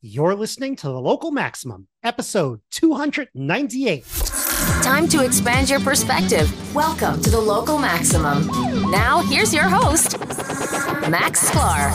[0.00, 4.04] You're listening to the Local Maximum, episode 298.
[4.80, 6.72] Time to expand your perspective.
[6.72, 8.46] Welcome to the Local Maximum.
[8.92, 10.16] Now, here's your host,
[11.10, 11.90] Max Sklar.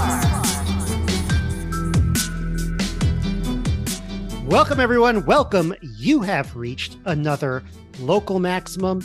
[4.47, 5.25] Welcome, everyone.
[5.25, 5.73] Welcome.
[5.81, 7.63] You have reached another
[7.99, 9.01] Local Maximum.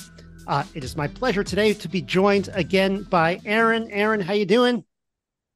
[0.48, 3.88] Uh, it is my pleasure today to be joined again by Aaron.
[3.92, 4.82] Aaron, how you doing?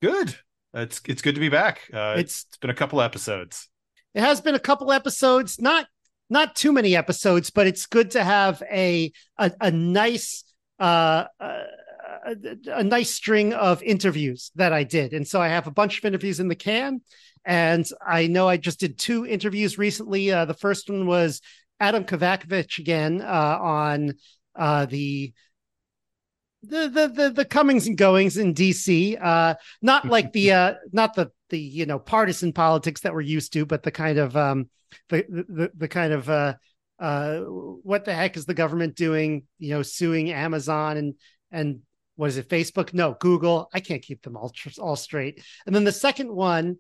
[0.01, 0.37] Good.
[0.75, 1.83] It's it's good to be back.
[1.93, 3.69] Uh, It's- it's been a couple episodes.
[4.15, 5.87] It has been a couple episodes, not
[6.31, 10.45] not too many episodes, but it's good to have a a, a nice
[10.79, 11.63] uh, uh,
[12.27, 12.37] a,
[12.79, 16.05] a nice string of interviews that I did, and so I have a bunch of
[16.05, 17.01] interviews in the can.
[17.45, 20.31] And I know I just did two interviews recently.
[20.31, 21.41] Uh, the first one was
[21.81, 24.15] Adam Kovacevich again uh, on
[24.55, 25.33] uh, the
[26.63, 29.19] the the the the comings and goings in DC.
[29.21, 33.53] Uh, not like the uh, not the the you know partisan politics that we're used
[33.55, 34.69] to, but the kind of um
[35.09, 36.55] the the the kind of uh
[36.99, 39.45] uh what the heck is the government doing?
[39.59, 41.15] You know, suing Amazon and
[41.51, 41.81] and
[42.17, 42.49] what is it?
[42.49, 42.95] Facebook?
[42.95, 43.69] No, Google.
[43.73, 45.43] I can't keep them all all straight.
[45.67, 46.77] And then the second one.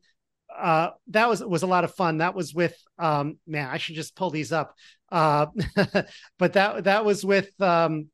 [0.54, 2.18] Uh, that was was a lot of fun.
[2.18, 3.70] That was with um, man.
[3.70, 4.74] I should just pull these up.
[5.10, 5.46] Uh,
[6.38, 8.08] but that that was with um,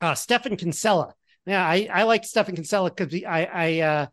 [0.00, 1.14] uh, Stephan Kinsella.
[1.46, 4.06] Yeah, I, I like Stephan Kinsella because I, I uh,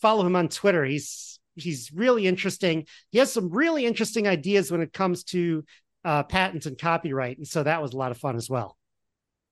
[0.00, 0.84] follow him on Twitter.
[0.84, 2.86] He's he's really interesting.
[3.10, 5.64] He has some really interesting ideas when it comes to
[6.04, 8.76] uh, patents and copyright, and so that was a lot of fun as well.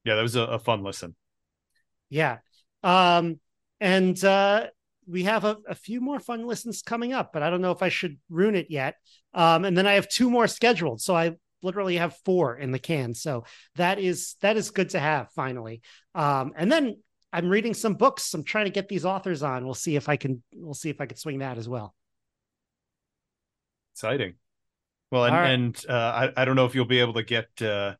[0.05, 1.17] Yeah, that was a, a fun listen.
[2.11, 2.39] Yeah,
[2.83, 3.41] um,
[3.81, 4.67] and uh,
[5.07, 7.83] we have a, a few more fun listens coming up, but I don't know if
[7.83, 8.97] I should ruin it yet.
[9.35, 12.79] Um, and then I have two more scheduled, so I literally have four in the
[12.79, 13.15] can.
[13.15, 13.45] So
[13.77, 15.83] that is that is good to have finally.
[16.15, 16.97] Um, and then
[17.33, 18.35] I'm reading some books.
[18.35, 19.65] I'm trying to get these authors on.
[19.65, 20.43] We'll see if I can.
[20.55, 21.95] We'll see if I can swing that as well.
[23.95, 24.35] Exciting.
[25.11, 25.51] Well, and right.
[25.51, 25.93] and uh,
[26.37, 27.95] I I don't know if you'll be able to get uh,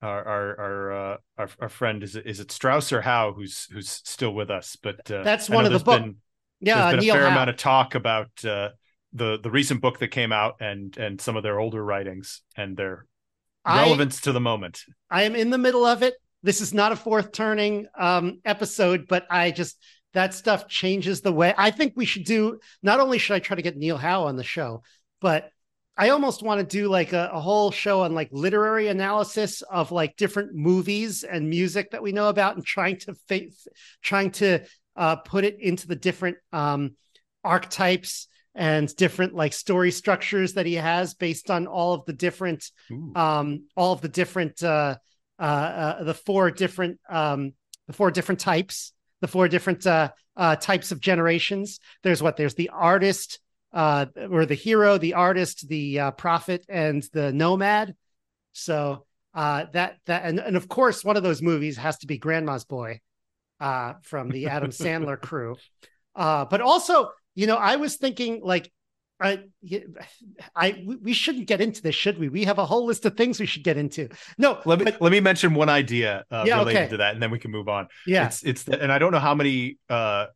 [0.00, 3.66] our our our, uh, our our friend is it is it Strauss or Howe who's
[3.70, 6.16] who's still with us, but uh, That's one of the there's book- been-
[6.60, 7.32] Yeah, there's been Neil a fair Howe.
[7.32, 8.70] amount of talk about uh,
[9.18, 12.76] the the recent book that came out and and some of their older writings and
[12.76, 13.06] their
[13.64, 14.84] I- relevance to the moment.
[15.10, 16.14] I am in the middle of it.
[16.42, 19.82] This is not a fourth turning um, episode, but I just
[20.14, 22.60] that stuff changes the way I think we should do.
[22.82, 24.82] Not only should I try to get Neil Howe on the show,
[25.20, 25.50] but
[25.96, 29.90] I almost want to do like a, a whole show on like literary analysis of
[29.90, 33.66] like different movies and music that we know about, and trying to face,
[34.00, 34.60] trying to
[34.96, 36.94] uh, put it into the different um,
[37.42, 42.70] archetypes and different like story structures that he has based on all of the different
[42.90, 43.12] Ooh.
[43.14, 44.96] um all of the different uh
[45.38, 47.52] uh, uh the four different um
[47.86, 51.80] the four different types the four different uh uh types of generations.
[52.02, 52.36] There's what?
[52.36, 53.40] There's the artist
[53.72, 57.94] uh or the hero the artist the uh prophet and the nomad.
[58.52, 59.04] So
[59.34, 62.64] uh that that and, and of course one of those movies has to be grandma's
[62.64, 63.00] boy
[63.60, 65.56] uh from the adam sandler crew.
[66.14, 68.70] Uh but also you know i was thinking like
[69.20, 69.40] I,
[70.54, 72.28] I, we- shouldn't get into this, should we?
[72.28, 74.08] We have a whole list of things we should get into.
[74.38, 76.88] No, Let me but let me mention one idea uh, Yeah, related okay.
[76.90, 77.88] to that, and then we can move on.
[78.06, 80.26] yeah, it's it's the, and I don't know how many uh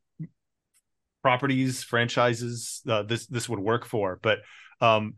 [1.22, 4.40] properties franchises uh, this this would work for, but
[4.80, 5.14] um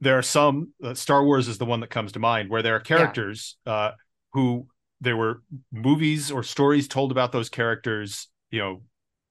[0.00, 2.74] there are some uh, Star Wars is the one that comes to mind where there
[2.74, 3.92] are characters uh
[4.32, 4.66] who
[5.00, 8.82] there were movies or stories told about those characters, you know,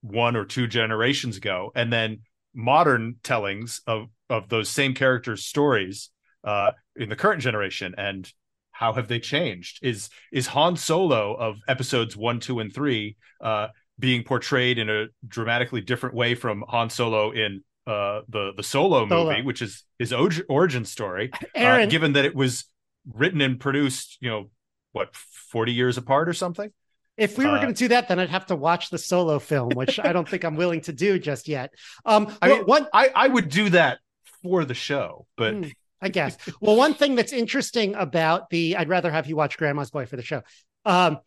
[0.04, 2.20] one or two generations ago, and then
[2.54, 6.10] modern tellings of of those same characters' stories
[6.44, 8.32] uh in the current generation and
[8.72, 13.68] how have they changed is is han solo of episodes one two and three uh
[13.98, 19.08] being portrayed in a dramatically different way from han solo in uh the the solo,
[19.08, 19.30] Solo.
[19.32, 20.14] movie which is his
[20.48, 21.90] origin story uh, Aaron.
[21.90, 22.66] given that it was
[23.12, 24.50] written and produced you know
[24.92, 26.72] what 40 years apart or something
[27.18, 29.40] if we were uh, going to do that, then I'd have to watch the solo
[29.40, 31.74] film, which I don't think I'm willing to do just yet.
[32.06, 34.00] Um, I mean, one, i i would do that
[34.42, 35.64] for the show but Hmm,
[36.02, 36.38] I guess.
[36.60, 40.18] Well, one thing that's interesting about the, I'd rather have you watch Grandma's Boy for
[40.18, 40.42] the show.
[40.84, 41.20] Um,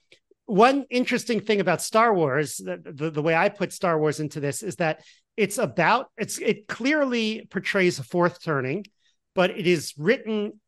[0.45, 4.39] one interesting thing about Star Wars, the, the, the way I put Star Wars into
[4.39, 5.03] this is that
[5.37, 8.85] it's about, it's, it clearly portrays a fourth turning,
[9.35, 10.61] but it is written,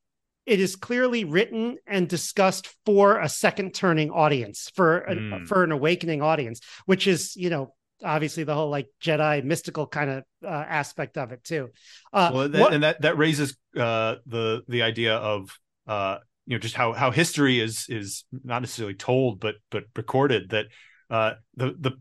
[0.49, 5.47] it is clearly written and discussed for a second turning audience, for, an, Mm.
[5.47, 10.11] for an awakening audience, which is, you know, obviously the whole like Jedi mystical kind
[10.11, 10.49] of uh,
[10.81, 11.69] aspect of it too.
[12.13, 15.51] Uh, well that, what- and that that raises uh the the idea of
[15.87, 20.51] uh you know just how how history is is not necessarily told but but recorded
[20.51, 20.67] that
[21.11, 21.93] uh the the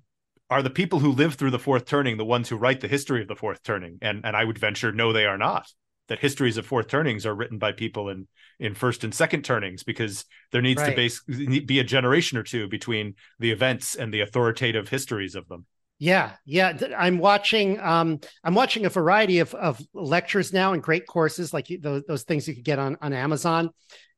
[0.50, 3.22] are the people who live through the fourth turning the ones who write the history
[3.22, 3.98] of the fourth turning?
[4.02, 5.66] And and I would venture no, they are not.
[6.08, 8.28] That histories of fourth turnings are written by people in
[8.60, 10.92] in first and second turnings because there needs right.
[10.92, 11.22] to base,
[11.66, 15.66] be a generation or two between the events and the authoritative histories of them.
[16.00, 16.78] Yeah, yeah.
[16.98, 17.80] I'm watching.
[17.80, 22.24] Um, I'm watching a variety of of lectures now and great courses like those those
[22.24, 23.72] things you could get on on Amazon,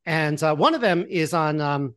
[0.06, 1.96] and uh, one of them is on um,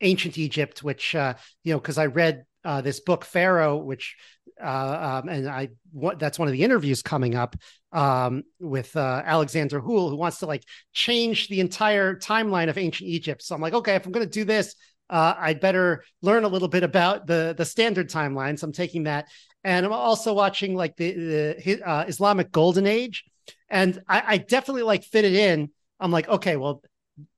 [0.00, 4.16] ancient Egypt, which uh, you know because I read uh, this book Pharaoh, which
[4.62, 7.56] uh, um, and I what that's one of the interviews coming up
[7.92, 13.08] um, with uh, Alexander Houle, who wants to like change the entire timeline of ancient
[13.08, 13.42] Egypt.
[13.42, 14.74] So I'm like, okay, if I'm going to do this,
[15.10, 18.60] uh, I'd better learn a little bit about the the standard timelines.
[18.60, 19.28] So I'm taking that,
[19.64, 23.24] and I'm also watching like the, the uh, Islamic Golden Age,
[23.68, 25.70] and I, I definitely like fit it in.
[26.00, 26.82] I'm like, okay, well,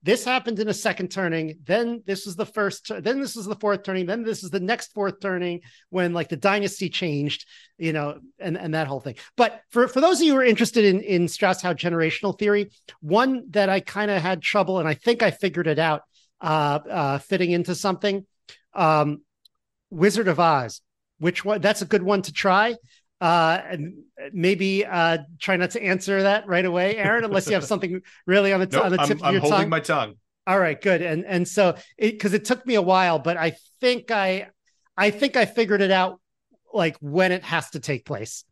[0.03, 3.55] this happened in a second turning then this was the first then this was the
[3.55, 7.45] fourth turning then this is the next fourth turning when like the dynasty changed
[7.77, 9.15] you know and and that whole thing.
[9.35, 13.43] But for for those of you who are interested in in strauss-howe generational theory one
[13.49, 16.03] that i kind of had trouble and i think i figured it out
[16.41, 18.25] uh uh fitting into something
[18.73, 19.21] um
[19.89, 20.81] wizard of oz
[21.19, 22.75] which one that's a good one to try
[23.21, 23.93] uh, and
[24.33, 28.53] maybe uh, try not to answer that right away, Aaron, unless you have something really
[28.53, 29.69] on the, t- nope, on the tip I'm, of your I'm holding tongue.
[29.69, 30.15] my tongue.
[30.47, 31.01] All right, good.
[31.01, 34.49] And and so it because it, took me a while, but I think I
[34.95, 36.21] I think I figured it out
[36.71, 38.43] like when it has to take place.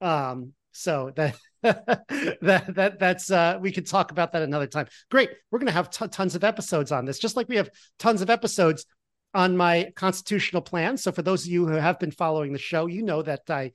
[0.00, 4.86] Um, so that that that that's uh we could talk about that another time.
[5.10, 5.30] Great.
[5.50, 7.68] We're to have t- tons of episodes on this, just like we have
[7.98, 8.86] tons of episodes
[9.38, 10.96] on my constitutional plan.
[10.96, 13.70] So for those of you who have been following the show, you know that I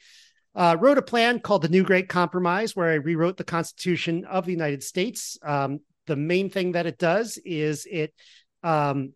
[0.54, 4.46] uh, wrote a plan called the New Great Compromise, where I rewrote the Constitution of
[4.46, 5.38] the United States.
[5.42, 8.14] Um, the main thing that it does is it
[8.62, 9.14] um,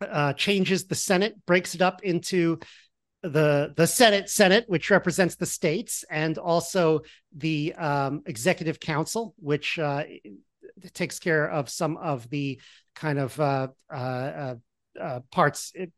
[0.00, 2.58] uh, changes the Senate, breaks it up into
[3.22, 7.02] the the Senate, Senate, which represents the states, and also
[7.36, 10.02] the um, Executive Council, which uh,
[10.92, 12.60] takes care of some of the
[12.96, 13.68] kind of uh,
[15.00, 15.92] uh, parts, it,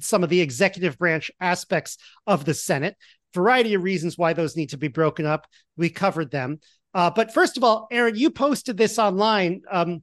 [0.00, 2.96] some of the executive branch aspects of the Senate.
[3.34, 5.46] Variety of reasons why those need to be broken up.
[5.76, 6.60] We covered them.
[6.94, 9.62] Uh, but first of all, Aaron, you posted this online.
[9.70, 10.02] Um,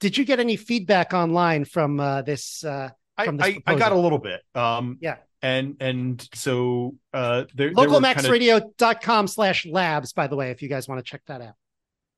[0.00, 2.64] did you get any feedback online from uh, this?
[2.64, 2.90] Uh,
[3.24, 4.40] from this I, I, I, got a little bit.
[4.54, 5.16] Um, yeah.
[5.42, 11.04] And and so uh, there, localmaxradio.com slash labs, by the way, if you guys want
[11.04, 11.54] to check that out.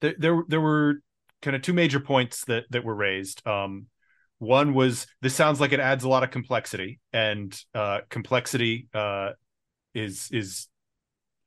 [0.03, 1.01] There, there, there were
[1.41, 3.47] kind of two major points that that were raised.
[3.47, 3.87] Um,
[4.39, 9.31] one was this sounds like it adds a lot of complexity, and uh, complexity uh,
[9.95, 10.69] is is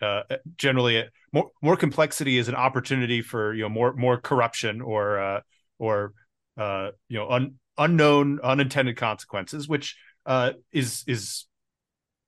[0.01, 0.23] uh,
[0.57, 5.19] generally a, more more complexity is an opportunity for you know more more corruption or
[5.19, 5.41] uh,
[5.79, 6.13] or
[6.57, 11.45] uh, you know un, unknown unintended consequences, which uh, is is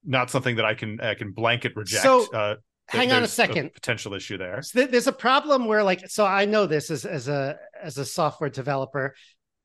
[0.03, 2.03] not something that I can I can blanket reject.
[2.03, 2.55] So, uh,
[2.87, 3.67] hang on a second.
[3.67, 4.61] A potential issue there.
[4.61, 8.05] So there's a problem where like so I know this as as a as a
[8.05, 9.15] software developer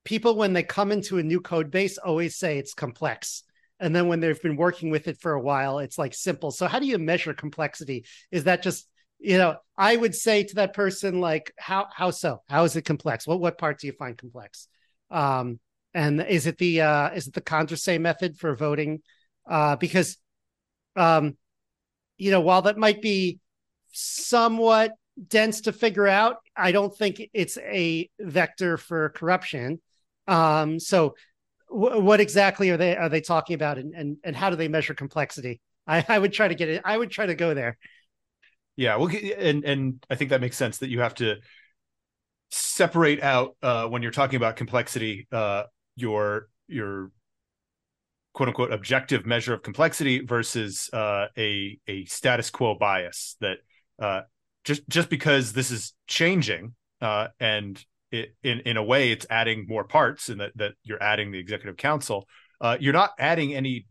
[0.05, 3.43] people when they come into a new code base always say it's complex.
[3.81, 6.51] And then when they've been working with it for a while it's like simple.
[6.51, 8.05] So how do you measure complexity?
[8.31, 8.89] Is that just
[9.21, 12.43] you know i would say to that person like how how so?
[12.49, 13.27] How is it complex?
[13.27, 14.69] What what part do you find complex?
[15.11, 15.59] Um
[15.95, 19.01] and is it the uh is it the condorcet method for voting?
[19.49, 20.19] Uh because
[20.97, 21.37] um
[22.19, 23.41] you know while that might be
[23.93, 24.93] somewhat
[25.29, 29.81] dense to figure out i don't think it's a vector for corruption
[30.27, 31.15] um, so
[31.71, 34.69] w- what exactly are they are they talking about and, and and how do they
[34.69, 35.61] measure complexity?
[35.87, 36.83] I, I would try to get it.
[36.85, 37.79] I would try to go there.
[38.77, 41.37] Yeah, well, and and I think that makes sense that you have to
[42.51, 45.65] separate out uh, when you're talking about complexity, uh,
[45.97, 47.11] your your
[48.33, 53.59] quote unquote objective measure of complexity versus uh, a a status quo bias that
[54.01, 54.23] uh,
[54.65, 59.67] just just because this is changing uh, and it, in in a way it's adding
[59.69, 62.27] more parts and that that you're adding the executive council.
[62.61, 63.87] Uh, you're not adding any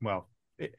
[0.00, 0.28] well
[0.58, 0.74] it,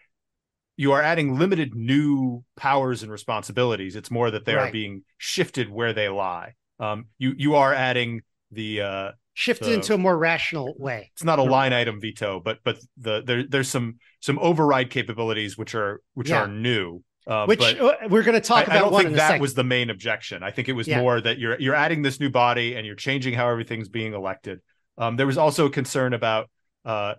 [0.75, 3.95] you are adding limited new powers and responsibilities.
[3.95, 4.69] It's more that they right.
[4.69, 6.53] are being shifted where they lie.
[6.79, 11.11] Um, you you are adding the uh, shifted the, into a more rational way.
[11.13, 15.57] It's not a line item veto but but the there, there's some some override capabilities
[15.57, 16.41] which are which yeah.
[16.41, 18.75] are new uh, Which uh, we're going to talk I, about.
[18.75, 20.43] I don't think that was the main objection.
[20.43, 21.01] I think it was yeah.
[21.01, 24.61] more that you're you're adding this new body and you're changing how everything's being elected.
[24.97, 26.49] Um, there was also a concern about
[26.85, 27.15] uh,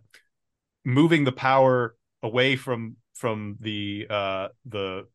[0.84, 5.06] moving the power away from from the uh, the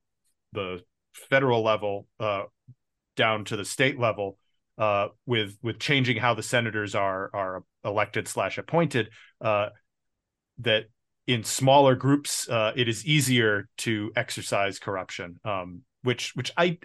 [0.52, 0.84] the
[1.14, 2.44] federal level uh,
[3.16, 4.38] down to the state level
[4.78, 9.10] uh, with with changing how the senators are are elected slash appointed.
[9.42, 10.86] that
[11.28, 16.80] in smaller groups, uh, it is easier to exercise corruption, um, which which I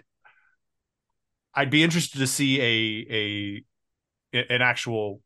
[1.53, 3.63] I'd be interested to see a
[4.33, 5.21] a an actual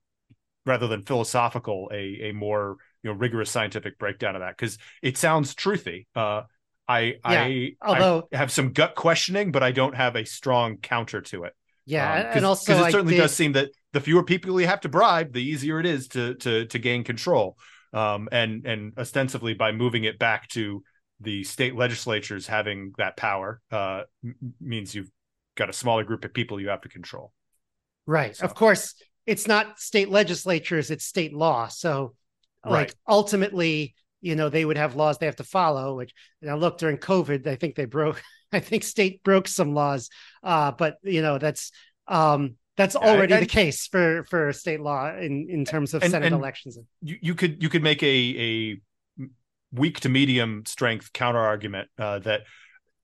[0.65, 5.17] rather than philosophical a a more you know rigorous scientific breakdown of that because it
[5.17, 6.08] sounds truthy.
[6.15, 6.43] Uh,
[6.88, 10.77] I Yeah, I although- I have some gut questioning, but I don't have a strong
[10.77, 11.53] counter to it.
[11.86, 14.67] Yeah, Um, and also 'cause it certainly did- does seem that the fewer people you
[14.67, 17.58] have to bribe, the easier it is to to to gain control.
[17.93, 20.83] Um, and and ostensibly by moving it back to
[21.19, 25.12] the state legislatures having that power uh, m- means you've
[25.55, 27.31] got a smaller group of people you have to control.
[28.05, 28.35] Right.
[28.35, 28.95] So- Of course,
[29.25, 31.67] it's not state legislatures, it's state law.
[31.67, 32.15] So,
[32.65, 32.95] like, Right.
[33.07, 36.97] ultimately, you know, they would have laws they have to follow, which, now look, during
[36.97, 38.21] COVID, I think they broke,
[38.51, 40.09] I think state broke some laws.
[40.41, 41.71] Uh, but, you know, that's,
[42.07, 46.11] um, that's Yeah, already the case for for state law in in terms of And-
[46.11, 46.77] Senate and- elections.
[47.01, 48.15] You you could you could make a
[48.49, 49.27] a
[49.71, 52.41] weak to medium strength counter argument uh, that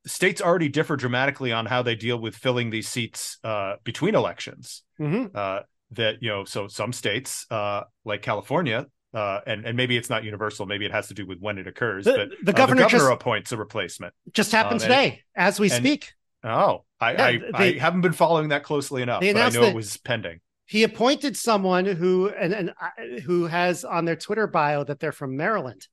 [0.05, 4.83] states already differ dramatically on how they deal with filling these seats uh, between elections.
[4.99, 5.35] Mhm.
[5.35, 5.61] uh,
[5.91, 8.85] that you know so some states uh, like california
[9.15, 11.65] uh, and and maybe it's not universal maybe it has to do with when it
[11.65, 15.23] occurs The- but the uh, governor just- appoints a replacement Just happened Um, and- today
[15.35, 16.13] as we and- speak.
[16.43, 19.63] Oh i Yeah, I, they- I haven't been following that closely enough but i know
[19.63, 24.45] it was pending He appointed someone who and, and uh, who has on their Twitter
[24.47, 25.87] bio that they're from Maryland.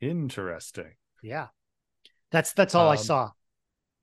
[0.00, 1.46] interesting Yeah.
[2.32, 3.30] That's that's all I Um, saw.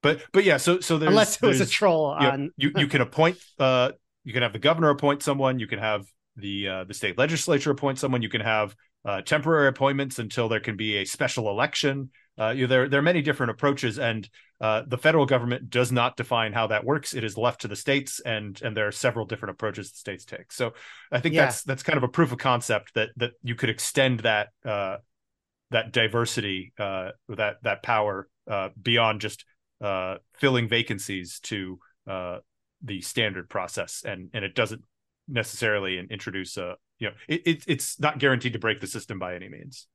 [0.02, 2.72] but but yeah so so there's Unless it was a troll you, know, on you
[2.78, 3.92] you can appoint uh
[4.24, 6.06] you can have the governor appoint someone you can have
[6.38, 10.62] the uh, the state legislature appoint someone you can have uh, temporary appointments until there
[10.62, 14.30] can be a special election uh, you know, there there are many different approaches and
[14.60, 17.14] uh, the federal government does not define how that works.
[17.14, 20.26] It is left to the states and and there are several different approaches the states
[20.26, 20.52] take.
[20.52, 20.74] So
[21.12, 21.46] i think Yeah.
[21.46, 24.98] that's that's kind of a proof of concept that that you could extend that uh
[25.72, 29.46] that diversity uh that that power uh beyond just
[29.82, 32.38] uh filling vacancies to uh
[32.84, 34.04] the standard process.
[34.06, 34.84] And and it doesn't
[35.28, 39.36] necessarily introduce a you know it, it it's not guaranteed to break the system by
[39.36, 39.88] any means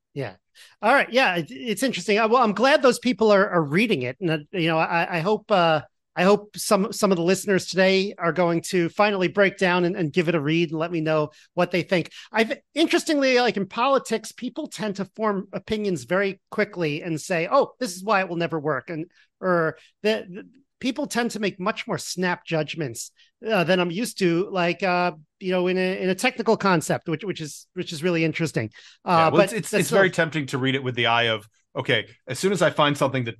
[0.82, 2.18] All right, yeah, it, it's interesting.
[2.18, 5.18] I, well, I'm glad those people are, are reading it, and uh, you know, I,
[5.18, 5.82] I hope uh,
[6.16, 9.96] I hope some some of the listeners today are going to finally break down and,
[9.96, 12.10] and give it a read and let me know what they think.
[12.32, 17.74] I've interestingly, like in politics, people tend to form opinions very quickly and say, "Oh,
[17.78, 19.06] this is why it will never work," and
[19.40, 20.44] or the
[20.80, 23.10] people tend to make much more snap judgments
[23.48, 27.08] uh, than I'm used to, like uh, you know, in a in a technical concept,
[27.08, 28.70] which which is which is really interesting.
[29.04, 31.28] Uh, yeah, well, but it's it's, it's very tempting to read it with the eye
[31.28, 33.36] of okay as soon as i find something that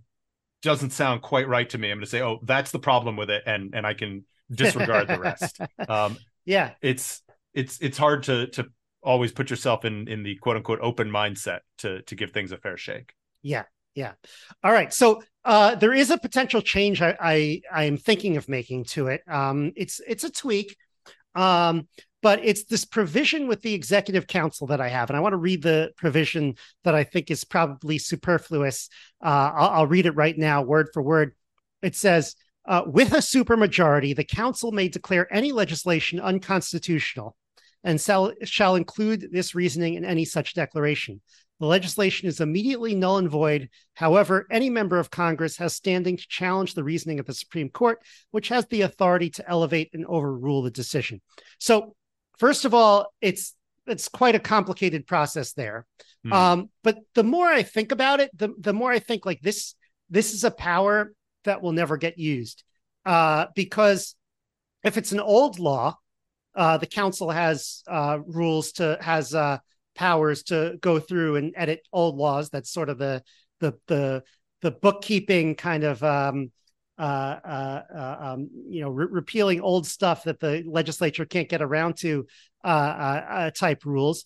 [0.63, 3.31] doesn't sound quite right to me i'm going to say oh that's the problem with
[3.31, 6.73] it and and i can disregard the rest um yeah.
[6.81, 7.23] it's
[7.55, 8.67] it's it's hard to to
[9.03, 12.59] always put yourself in in the quote unquote open mindset to to give things a
[12.59, 13.65] fair shake Yeah,
[13.95, 14.13] yeah.
[14.63, 14.93] All right.
[14.93, 19.09] So uh, there is a potential change I, I I am thinking of making to
[19.09, 19.23] it.
[19.29, 20.77] Um, it's it's a tweak,
[21.35, 21.89] um,
[22.23, 25.39] but it's this provision with the executive council that I have, and I want to
[25.39, 26.55] read the provision
[26.85, 28.89] that I think is probably superfluous.
[29.25, 31.35] Uh, I'll, I'll read it right now, word for word.
[31.83, 32.35] It says.
[32.67, 37.35] Uh, with a supermajority, the council may declare any legislation unconstitutional
[37.85, 41.21] and shall, shall include this reasoning in any such declaration.
[41.61, 43.69] The legislation is immediately null and void.
[43.95, 47.99] However, any member of Congress has standing to challenge the reasoning of the Supreme Court,
[48.31, 51.21] which has the authority to elevate and overrule the decision.
[51.59, 51.97] So,
[52.39, 53.55] first of all, it's
[53.89, 55.87] it's quite a complicated process there.
[56.25, 56.33] Hmm.
[56.33, 59.75] Um, but the more I think about it, the the more I think like this
[60.11, 61.13] this is a power
[61.45, 62.63] that will never get used
[63.05, 64.15] uh, because
[64.85, 65.97] if it's an old law,
[66.59, 69.59] uh, the council has uh, rules to has uh,
[69.95, 72.51] powers to go through and edit old laws.
[72.51, 73.23] That's sort of the
[73.61, 74.25] the the
[74.61, 76.51] the bookkeeping kind of um,
[76.99, 81.97] uh, uh, um, you know re- repealing old stuff that the legislature can't get around
[81.99, 82.27] to
[82.65, 84.25] uh, uh, uh, type rules.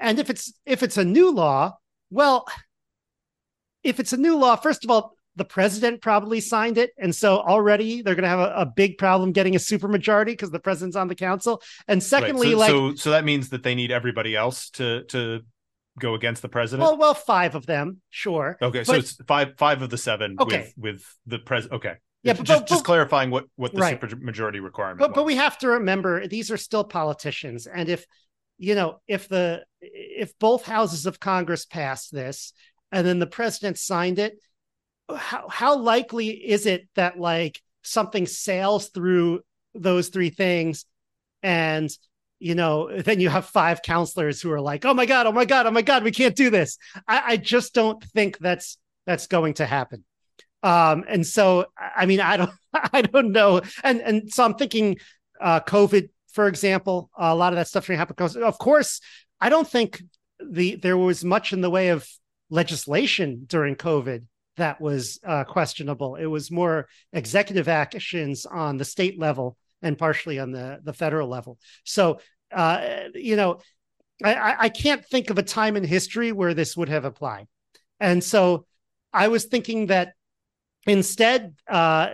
[0.00, 1.78] And if it's if it's a new law,
[2.10, 2.44] well,
[3.84, 7.38] if it's a new law, first of all, the president probably signed it, and so
[7.38, 10.96] already they're going to have a, a big problem getting a supermajority because the president's
[10.96, 11.62] on the council.
[11.86, 15.04] And Right, secondly, so, like so so that means that they need everybody else to
[15.04, 15.40] to
[15.98, 18.56] go against the president well, well, five of them, sure.
[18.62, 20.72] okay so it's five five of the seven Okay.
[20.76, 24.00] with with the president okay Yeah, but- just, but- just clarifying what what the Right.
[24.00, 28.06] super majority requirement but but we have to remember these are still politicians and if
[28.58, 32.52] you know if the if both houses of congress pass this
[32.92, 34.34] and then the president signed it
[35.16, 39.40] how how likely is it that like something sails through
[39.74, 40.84] those three things
[41.42, 41.90] and
[42.40, 45.44] you know, then you have five counselors who are like, "Oh my god, oh my
[45.44, 49.26] god, oh my god, we can't do this." I, I just don't think that's that's
[49.26, 50.04] going to happen.
[50.62, 53.60] Um, and so, I mean, I don't, I don't know.
[53.82, 54.98] And and so I'm thinking,
[55.40, 58.42] uh, COVID, for example, a lot of that stuff going to happen.
[58.42, 59.00] Of course,
[59.40, 60.02] I don't think
[60.40, 62.08] the there was much in the way of
[62.50, 64.24] legislation during COVID
[64.58, 66.16] that was uh, questionable.
[66.16, 71.28] It was more executive actions on the state level and partially on the the federal
[71.28, 71.58] level.
[71.84, 72.20] So,
[72.52, 73.60] uh, you know,
[74.22, 77.46] I, I can't think of a time in history where this would have applied.
[78.00, 78.66] And so,
[79.12, 80.14] I was thinking that
[80.86, 82.08] instead, uh,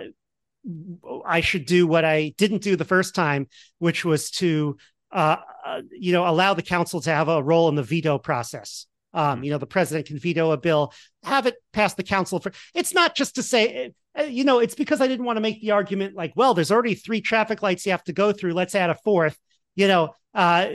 [1.27, 3.49] I should do what I didn't do the first time,
[3.79, 4.77] which was to,
[5.13, 8.87] uh, uh, you know, allow the council to have a role in the veto process.
[9.14, 9.44] Um, hmm.
[9.44, 10.92] you know, the president can veto a bill,
[11.23, 12.52] have it pass the council for.
[12.75, 15.61] It's not just to say, uh, you know, it's because I didn't want to make
[15.61, 18.52] the argument like, well, there's already three traffic lights you have to go through.
[18.52, 19.38] Let's add a fourth.
[19.76, 20.68] You know, uh,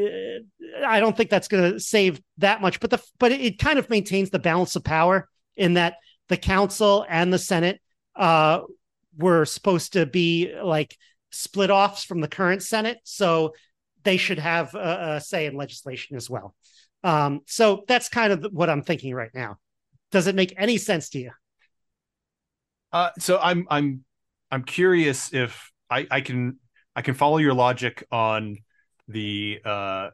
[0.86, 3.80] I don't think that's going to save that much, but the but it, it, kind
[3.80, 5.96] of maintains the balance of power in that
[6.30, 7.82] the council and the Senate
[8.16, 8.62] uh,
[9.18, 10.96] were supposed to be like
[11.32, 13.54] split offs from the current Senate, so
[14.04, 16.56] they should have a, a say in legislation as well.
[17.04, 19.58] Um, so that's kind of what I'm thinking right now.
[20.12, 21.32] Does it make any sense to you?
[22.92, 24.04] Uh, so I'm I'm
[24.52, 26.58] I'm curious if I, I can
[26.96, 28.58] I can follow your logic on
[29.08, 30.10] the uh,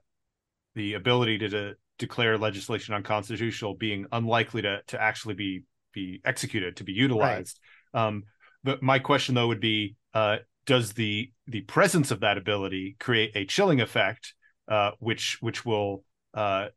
[0.76, 5.64] the ability to, to declare legislation unconstitutional being unlikely to to actually be
[5.94, 7.60] be executed to be utilized.
[7.94, 8.08] Right.
[8.08, 8.24] Um,
[8.64, 13.32] but my question though would be, uh, does the the presence of that ability create
[13.36, 14.34] a chilling effect,
[14.68, 16.04] uh, which which will
[16.36, 16.68] uh,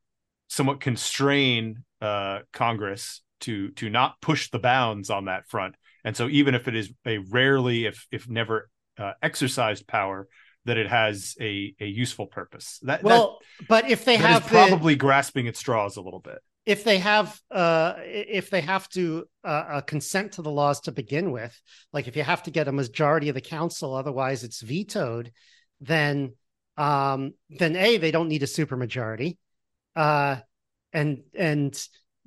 [0.49, 5.75] somewhat constrain uh, Congress to to not push the bounds on that front.
[6.05, 10.29] And so, even if it is a rarely, if if never uh, exercised power,
[10.65, 12.79] that it has a a useful purpose.
[12.83, 16.39] That well, that, but if they have probably grasping at straws a little bit.
[16.67, 20.93] If they have, uh, if they have to uh, uh, consent to the laws to
[20.93, 21.59] begin with,
[21.95, 25.33] like if you have to get a majority of the council, otherwise it's vetoed,
[25.81, 26.35] then
[26.77, 29.39] um, then a they don't need a supermajority,
[29.99, 30.37] uh,
[30.93, 31.79] and and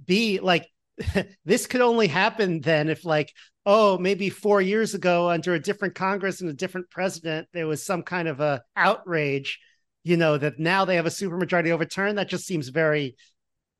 [0.06, 0.68] b like
[1.46, 3.34] this could only happen then if like
[3.66, 7.84] oh maybe four years ago under a different congress and a different president there was
[7.84, 9.60] some kind of a outrage
[10.04, 13.16] you know that now they have a supermajority overturned that just seems very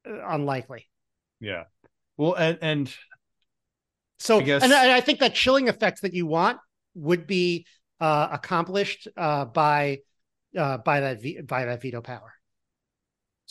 [0.08, 0.88] uh, unlikely.
[1.40, 1.64] Yeah.
[2.18, 2.96] Well and and
[4.20, 4.64] so I guess...
[4.64, 6.60] and I, I think that chilling effect that you want
[6.94, 7.66] would be
[8.00, 10.00] uh, accomplished uh, by
[10.58, 12.34] uh, by that by that veto power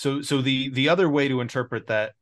[0.00, 2.14] so so the the other way to interpret that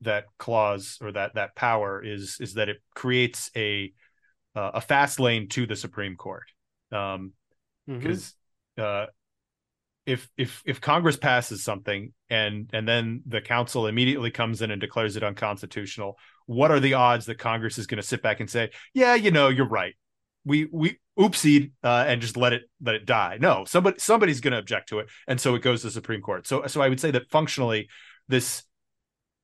[0.00, 3.92] that clause or that that power is is that it creates a
[4.56, 6.50] uh, a fast lane to the Supreme Court.
[6.90, 7.32] Um
[7.86, 8.34] because
[8.76, 9.04] mm-hmm.
[9.04, 9.06] uh
[10.04, 14.80] if if if Congress passes something and and then the council immediately comes in and
[14.80, 18.50] declares it unconstitutional, what are the odds that Congress is going to sit back and
[18.50, 19.94] say, "Yeah, you know, you're right
[20.44, 23.38] we we oopsied uh, and just let it let it die.
[23.40, 26.20] No, somebody somebody's going to object to it, and so it goes to the Supreme
[26.20, 26.46] Court.
[26.46, 27.88] So so I would say that functionally,
[28.28, 28.64] this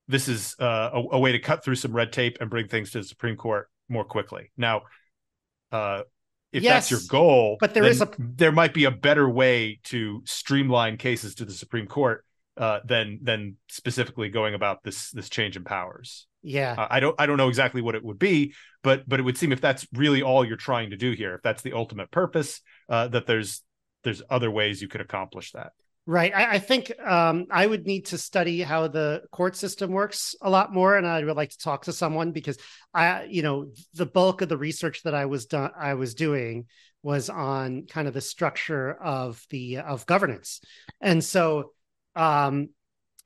[0.09, 2.93] this is uh, a, a, way to cut through some red tape and bring things
[2.93, 4.51] to the Supreme Court more quickly.
[4.57, 4.83] Now,
[5.71, 6.03] uh,
[6.51, 9.81] if yes, that's your goal, but there is a there might be a better way
[9.85, 12.25] to streamline cases to the Supreme Court
[12.57, 16.27] uh, than than specifically going about this this change in powers.
[16.42, 19.22] Yeah, uh, I don't I don't know exactly what it would be, but but it
[19.22, 22.11] would seem if that's really all you're trying to do here, if that's the ultimate
[22.11, 23.62] purpose, uh, that there's
[24.05, 25.72] there's other ways you could accomplish that.
[26.09, 26.35] Right.
[26.35, 30.48] I, I think um, I would need to study how the court system works a
[30.48, 32.57] lot more, and I would like to talk to someone because
[32.94, 36.64] I, you know, the bulk of the research that I was done I was doing
[37.03, 40.62] was on kind of the structure of the of governance,
[40.98, 41.72] and so
[42.16, 42.70] um,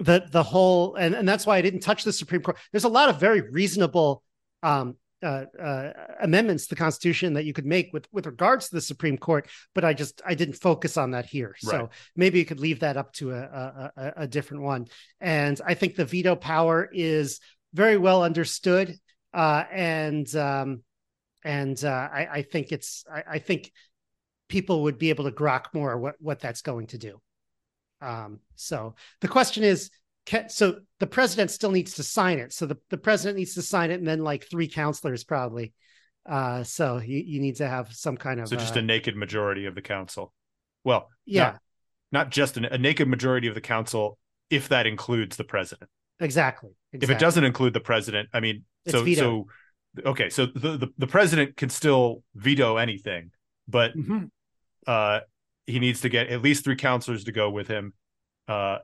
[0.02, 2.58] the the whole and, and that's why I didn't touch the Supreme Court.
[2.72, 4.22] There's a lot of very reasonable
[4.62, 8.74] um, uh, uh, amendments to the Constitution that you could make with with regards to
[8.74, 11.54] the Supreme Court, but I just I didn't focus on that here.
[11.64, 11.70] Right.
[11.70, 14.88] So maybe you could leave that up to a, a, a different one.
[15.20, 17.40] And I think the veto power is
[17.72, 18.96] very well understood,
[19.32, 20.82] uh, and um,
[21.44, 23.72] and uh, I, I, think it's I, I, think
[24.48, 27.20] people would be able to grok more what what that's going to do.
[28.02, 29.90] Um, so the question is,
[30.26, 32.52] can, so the president still needs to sign it.
[32.52, 35.72] So the, the president needs to sign it, and then like three counselors probably.
[36.28, 39.16] Uh, so you, you need to have some kind of so just uh, a naked
[39.16, 40.32] majority of the council.
[40.84, 41.60] Well, yeah, not,
[42.12, 44.18] not just an, a naked majority of the council
[44.50, 45.90] if that includes the president.
[46.20, 46.70] Exactly.
[46.92, 47.14] exactly.
[47.14, 49.46] If it doesn't include the president, I mean, it's so veto.
[49.96, 53.30] so okay, so the, the, the president can still veto anything,
[53.66, 54.26] but mm-hmm.
[54.86, 55.20] uh
[55.66, 57.92] he needs to get at least three counselors to go with him.
[58.48, 58.78] Uh,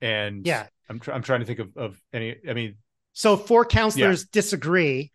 [0.00, 0.66] and Yeah.
[0.88, 2.36] I'm tr- I'm trying to think of of any.
[2.48, 2.76] I mean,
[3.12, 5.10] So if four counselors disagree,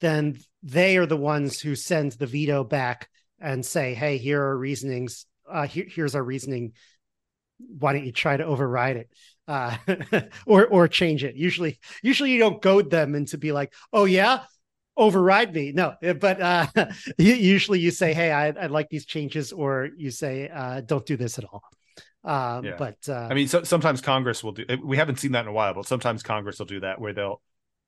[0.00, 3.08] then they are the ones who send the veto back
[3.40, 5.26] and say, "Hey, here are reasonings.
[5.48, 6.72] Uh, here, here's our reasoning.
[7.58, 9.10] Why don't you try to override it,
[9.48, 9.76] uh,
[10.46, 14.44] or or change it?" Usually, usually you don't goad them into be like, "Oh yeah,
[14.96, 16.66] override me." No, but uh,
[17.18, 21.16] usually you say, "Hey, I, I like these changes," or you say, uh, "Don't do
[21.16, 21.62] this at all."
[22.24, 22.76] Um, Yeah.
[22.78, 24.64] But uh, I mean, so, sometimes Congress will do.
[24.82, 27.40] We haven't seen that in a while, but sometimes Congress will do that where they'll.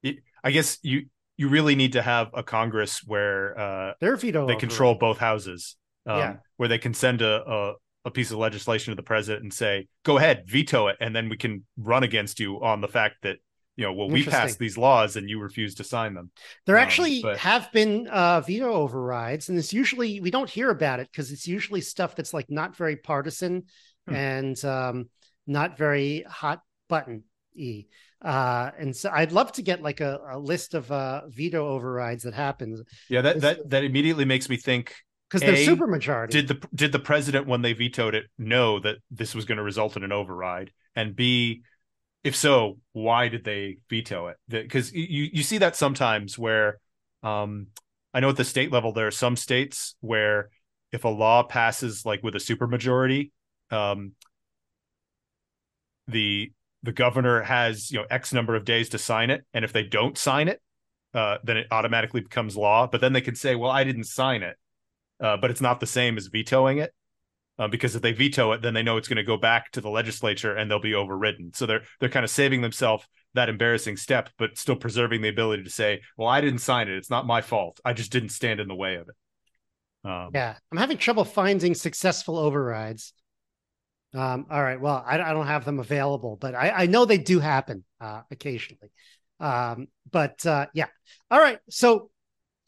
[0.03, 1.07] it- I guess you
[1.39, 4.41] you really need to have a Congress where uh, they're veto.
[4.47, 4.61] they override.
[4.61, 5.77] control both houses.
[6.07, 6.37] Um, Yeah.
[6.57, 7.73] Where they can send a, a
[8.07, 11.29] a piece of legislation to the president and say, "Go ahead, veto it," and then
[11.29, 13.39] we can run against you on the fact that
[13.77, 16.31] you know, well, we passed these laws and you refuse to sign them.
[16.67, 20.71] There Um, actually but- have been uh, veto overrides, and it's usually we don't hear
[20.71, 23.65] about it because it's usually stuff that's like not very partisan
[24.09, 24.15] Hmm.
[24.15, 25.09] and um,
[25.47, 27.87] not very hot button e.
[28.25, 32.23] Uh, and so I'd love to get like a, a list of uh, veto overrides
[32.23, 34.95] that happens Yeah, that that that immediately makes me think
[35.29, 36.33] because they're A, super majority.
[36.41, 39.65] did the did the president when they vetoed it know that this was going to
[39.65, 41.63] result in an override and b
[42.27, 44.37] if so why did they veto it?
[44.49, 46.81] Because you you see that sometimes where
[47.23, 47.69] um
[48.13, 50.51] i know at the state level there are some states where
[50.91, 53.31] if a law passes like with a supermajority
[53.71, 54.13] um
[56.09, 59.73] the the governor has you know x number of days to sign it and if
[59.73, 60.61] they don't sign it
[61.15, 64.43] uh, then it automatically becomes law but then they can say well i didn't sign
[64.43, 64.57] it
[65.21, 66.93] uh, but it's not the same as vetoing it
[67.59, 69.81] uh, because if they veto it, then they know it's going to go back to
[69.81, 71.53] the legislature and they'll be overridden.
[71.55, 75.65] So they're they're kind of saving themselves that embarrassing step, but still preserving the ability
[75.65, 76.97] to say, "Well, I didn't sign it.
[76.97, 77.81] It's not my fault.
[77.85, 81.75] I just didn't stand in the way of it." Um, Yeah, I'm having trouble finding
[81.75, 83.13] successful overrides.
[84.15, 87.19] Um, all right, well, I, I don't have them available, but I, I know they
[87.19, 88.91] do happen uh, occasionally.
[89.41, 90.87] Um, but uh, yeah,
[91.31, 91.59] all right.
[91.69, 92.11] So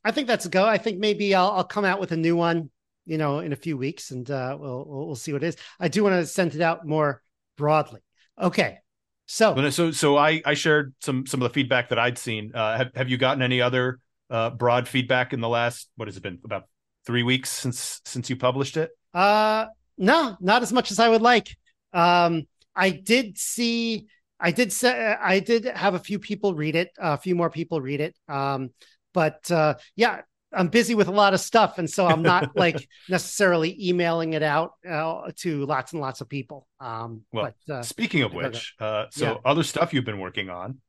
[0.04, 0.66] I think that's a go.
[0.66, 2.70] I think maybe I'll, I'll come out with a new one,
[3.08, 5.56] you know, in a few weeks, and uh, we'll we'll we'll see what it is.
[5.80, 7.22] I do want to send it out more
[7.56, 8.00] broadly.
[8.40, 8.78] Okay,
[9.26, 12.52] so so so I I shared some some of the feedback that I'd seen.
[12.54, 13.98] Uh, have have you gotten any other
[14.30, 16.64] uh, broad feedback in the last what has it been about
[17.06, 18.90] three weeks since since you published it?
[19.14, 19.66] Uh
[19.96, 21.56] no, not as much as I would like.
[21.94, 24.06] Um I did see
[24.38, 27.80] I did say I did have a few people read it, a few more people
[27.80, 28.14] read it.
[28.28, 28.70] Um
[29.14, 30.20] but uh yeah,
[30.52, 34.42] I'm busy with a lot of stuff and so I'm not like necessarily emailing it
[34.42, 36.66] out uh, to lots and lots of people.
[36.80, 39.36] Um Well, but uh Speaking of which, uh, so Yeah.
[39.44, 40.80] other stuff you've been working on.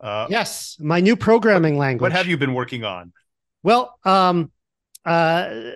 [0.00, 2.10] Uh, yes, my new programming language.
[2.10, 3.12] What have you been working on?
[3.62, 4.50] Well, um,
[5.04, 5.70] uh,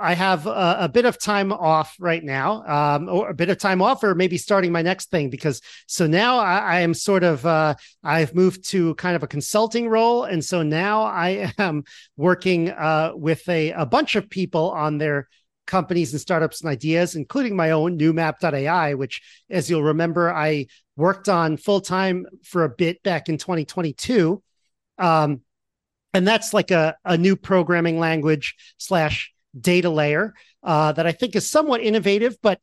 [0.00, 3.58] I have a, a bit of time off right now, um, or a bit of
[3.58, 7.24] time off, or maybe starting my next thing because so now I, I am sort
[7.24, 11.84] of uh, I've moved to kind of a consulting role, and so now I am
[12.16, 15.28] working uh, with a, a bunch of people on their
[15.66, 21.28] companies and startups and ideas, including my own newmap.ai, which, as you'll remember, I worked
[21.28, 24.42] on full time for a bit back in 2022.
[24.98, 25.42] Um,
[26.14, 31.36] and that's like a, a new programming language slash data layer uh, that I think
[31.36, 32.60] is somewhat innovative, but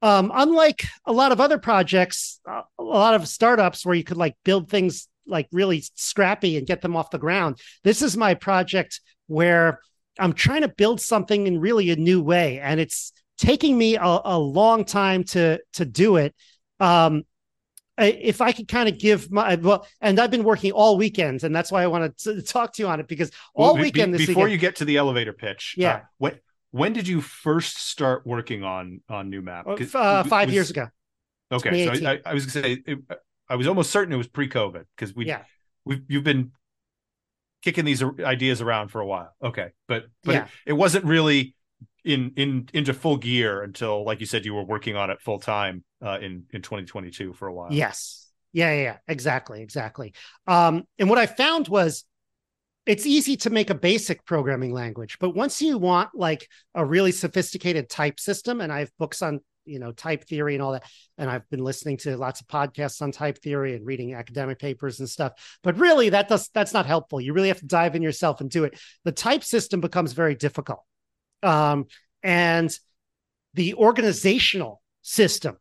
[0.00, 4.16] um, unlike a lot of other projects, uh, a lot of startups where you could
[4.16, 7.58] like build things like really scrappy and get them off the ground.
[7.84, 9.80] This is my project where
[10.18, 14.20] I'm trying to build something in really a new way, and it's taking me a,
[14.24, 16.34] a long time to to do it.
[16.80, 17.24] Um,
[17.98, 21.54] if I could kind of give my well, and I've been working all weekends, and
[21.54, 24.18] that's why I want to talk to you on it because all Well, weekend be-
[24.18, 25.74] this before weekend, you get to the elevator pitch.
[25.76, 25.94] Yeah.
[25.94, 29.94] Uh, when when did you first start working on on Newmap?
[29.94, 30.88] uh, five was- years ago.
[31.50, 32.98] Okay, so I, I was gonna say it,
[33.48, 35.42] I was almost certain it was pre-COVID because we Yeah.
[35.84, 36.52] we you've been
[37.62, 39.34] kicking these ideas around for a while.
[39.42, 40.42] Okay, but but Yeah.
[40.44, 41.54] it, it wasn't really
[42.04, 45.38] in in into full gear until like you said you were working on it full
[45.38, 47.72] time uh, in in 2022 for a while.
[47.72, 48.26] Yes.
[48.52, 50.14] Yeah, yeah, yeah, exactly, exactly.
[50.46, 52.04] Um, and what I found was
[52.86, 57.12] it's easy to make a basic programming language, but once you want like a really
[57.12, 60.84] sophisticated type system, and I have books on you know type theory and all that,
[61.18, 65.00] and I've been listening to lots of podcasts on type theory and reading academic papers
[65.00, 65.32] and stuff.
[65.62, 67.20] But really, that does that's not helpful.
[67.20, 68.80] You really have to dive in yourself and do it.
[69.04, 70.82] The type system becomes very difficult,
[71.42, 71.86] um,
[72.22, 72.76] and
[73.54, 75.56] the organizational system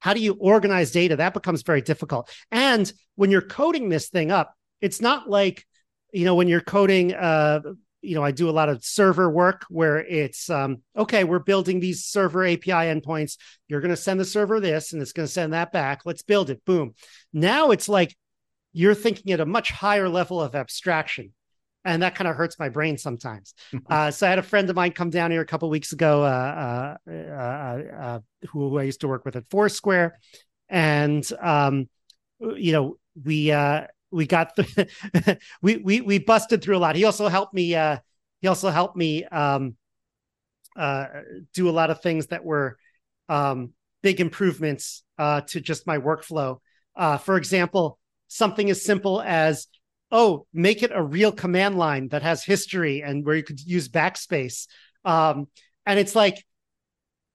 [0.00, 4.30] how do you organize data that becomes very difficult and when you're coding this thing
[4.30, 5.64] up it's not like
[6.12, 7.60] you know when you're coding uh
[8.00, 11.80] you know, I do a lot of server work where it's um, okay, we're building
[11.80, 13.36] these server API endpoints.
[13.66, 16.02] You're going to send the server this and it's going to send that back.
[16.04, 16.64] Let's build it.
[16.64, 16.94] Boom.
[17.32, 18.16] Now it's like
[18.72, 21.32] you're thinking at a much higher level of abstraction.
[21.84, 23.54] And that kind of hurts my brain sometimes.
[23.90, 26.22] uh, so I had a friend of mine come down here a couple weeks ago,
[26.22, 30.18] uh, uh, uh, uh, who I used to work with at Foursquare,
[30.68, 31.88] and um,
[32.40, 36.96] you know we uh, we got the we we we busted through a lot.
[36.96, 37.74] He also helped me.
[37.74, 37.98] Uh,
[38.40, 39.76] he also helped me um,
[40.76, 41.06] uh,
[41.54, 42.78] do a lot of things that were
[43.28, 46.58] um, big improvements uh, to just my workflow.
[46.96, 49.66] Uh, for example, something as simple as
[50.10, 53.88] oh, make it a real command line that has history and where you could use
[53.88, 54.66] backspace.
[55.04, 55.48] Um,
[55.84, 56.44] and it's like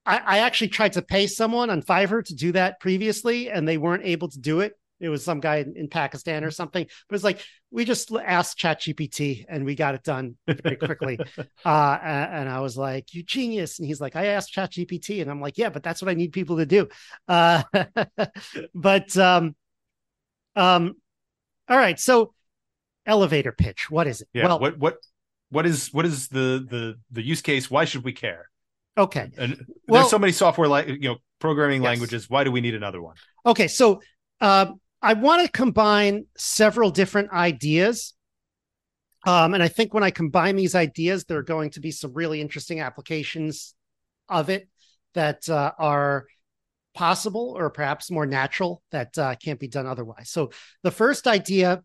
[0.04, 3.78] I, I actually tried to pay someone on Fiverr to do that previously, and they
[3.78, 6.86] weren't able to do it it was some guy in, in Pakistan or something.
[7.08, 11.18] But it's like we just asked ChatGPT and we got it done very quickly.
[11.64, 15.40] uh, and I was like, "You genius!" And he's like, "I asked ChatGPT," and I'm
[15.40, 16.88] like, "Yeah, but that's what I need people to do."
[17.28, 17.62] Uh,
[18.74, 19.54] but um,
[20.56, 20.94] um,
[21.68, 21.98] all right.
[21.98, 22.32] So
[23.06, 23.90] elevator pitch.
[23.90, 24.28] What is it?
[24.32, 24.46] Yeah.
[24.46, 24.96] Well, what what
[25.50, 27.70] what is what is the the the use case?
[27.70, 28.48] Why should we care?
[28.96, 29.30] Okay.
[29.36, 31.88] And well, there's so many software like you know programming yes.
[31.88, 32.30] languages.
[32.30, 33.16] Why do we need another one?
[33.44, 34.00] Okay, so
[34.40, 34.66] uh,
[35.02, 38.14] I want to combine several different ideas.
[39.26, 42.12] Um, and I think when I combine these ideas, there are going to be some
[42.12, 43.74] really interesting applications
[44.28, 44.68] of it
[45.14, 46.26] that uh, are
[46.94, 50.30] possible or perhaps more natural that uh, can't be done otherwise.
[50.30, 50.50] So
[50.82, 51.82] the first idea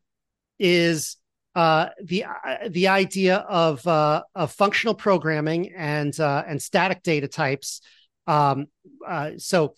[0.60, 1.18] is
[1.56, 7.28] uh, the uh, the idea of uh, of functional programming and uh, and static data
[7.28, 7.82] types.
[8.28, 8.68] Um,
[9.08, 9.74] uh, so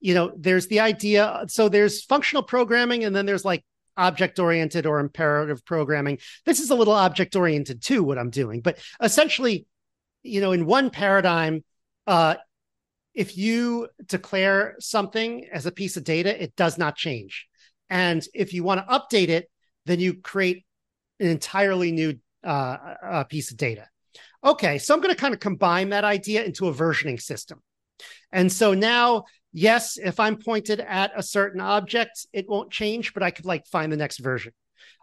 [0.00, 1.44] you know, there's the idea.
[1.48, 3.64] So there's functional programming, and then there's like
[3.96, 6.18] object oriented or imperative programming.
[6.46, 8.62] This is a little object oriented too, what I'm doing.
[8.62, 9.66] But essentially,
[10.22, 11.64] you know, in one paradigm,
[12.06, 12.36] uh,
[13.14, 17.46] if you declare something as a piece of data, it does not change.
[17.90, 19.50] And if you want to update it,
[19.86, 20.64] then you create
[21.18, 23.86] an entirely new uh, piece of data.
[24.42, 27.60] Okay, so I'm going to kind of combine that idea into a versioning system.
[28.32, 33.22] And so now yes, if I'm pointed at a certain object, it won't change, but
[33.22, 34.52] I could like find the next version.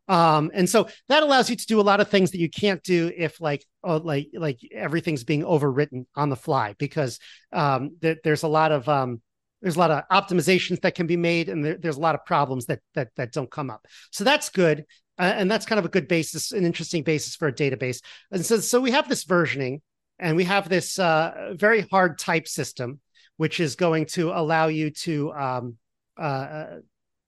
[0.09, 2.81] Um, and so that allows you to do a lot of things that you can't
[2.81, 7.19] do if like oh, like like everything's being overwritten on the fly because
[7.51, 9.21] um, there, there's a lot of um,
[9.67, 12.23] there's a lot of optimizations that can be made and there, there's a lot of
[12.25, 13.85] problems that that that don't come up.
[14.11, 14.85] So that's good.
[15.19, 18.01] Uh, and that's kind of a good basis, an interesting basis for a database.
[18.31, 19.81] And so, so we have this versioning,
[20.19, 23.01] and we have this uh, very hard type system
[23.35, 25.77] which is going to allow you to um,
[26.17, 26.75] uh, uh,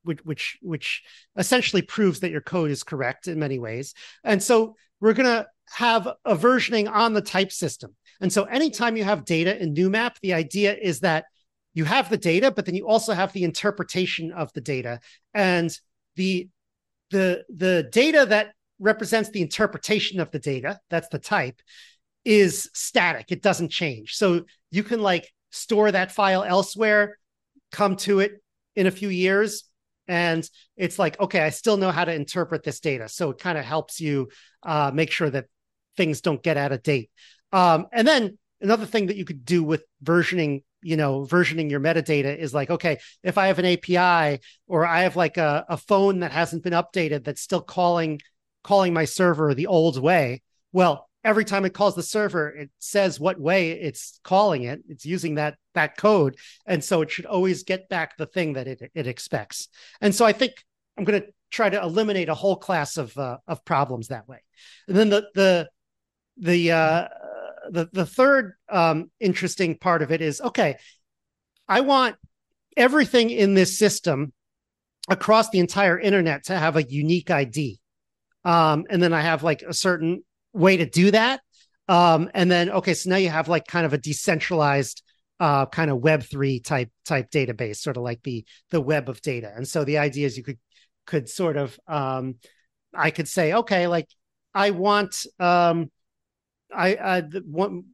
[0.03, 1.03] which, which which
[1.35, 3.93] essentially proves that your code is correct in many ways.
[4.23, 7.95] And so we're going to have a versioning on the type system.
[8.21, 11.25] And so anytime you have data in Newmap, the idea is that
[11.79, 14.99] you have the data, but then you also have the interpretation of the data.
[15.33, 15.71] And
[16.17, 16.49] the
[17.09, 18.47] the the data that
[18.79, 21.61] represents the interpretation of the data, that's the type,
[22.25, 23.27] is static.
[23.31, 24.15] It doesn't change.
[24.15, 27.17] So you can like store that file elsewhere,
[27.71, 28.31] come to it
[28.75, 29.63] in a few years.
[30.07, 30.43] And
[30.75, 33.07] it's like, okay, I still know how to interpret this data.
[33.07, 34.27] So it kind of helps you
[34.63, 35.45] uh, make sure that
[35.95, 37.09] things don't get out of date.
[37.53, 41.79] Um, and then another thing that you could do with versioning you know versioning your
[41.79, 45.77] metadata is like okay if i have an api or i have like a, a
[45.77, 48.19] phone that hasn't been updated that's still calling
[48.63, 53.19] calling my server the old way well every time it calls the server, it says
[53.19, 54.81] what way it's calling it.
[54.87, 58.67] It's using that that code, and so it should always get back the thing that
[58.67, 59.67] it it expects.
[60.01, 60.53] And so I think
[60.97, 64.39] I'm going to try to eliminate a whole class of uh, of problems that way.
[64.87, 65.69] And then the the
[66.37, 67.07] the uh,
[67.69, 70.77] the the third um, interesting part of it is okay.
[71.67, 72.15] I want
[72.75, 74.33] everything in this system
[75.09, 77.79] across the entire internet to have a unique ID.
[78.45, 81.41] Um, and then I have like a certain way to do that.
[81.87, 85.03] Um, and then okay, so now you have like kind of a decentralized
[85.39, 89.21] uh, kind of Web three type type database, sort of like the the web of
[89.21, 89.51] data.
[89.55, 90.59] And so the idea is you could
[91.05, 92.35] could sort of um,
[92.93, 94.07] I could say okay, like
[94.53, 95.89] I want um,
[96.73, 97.85] I I want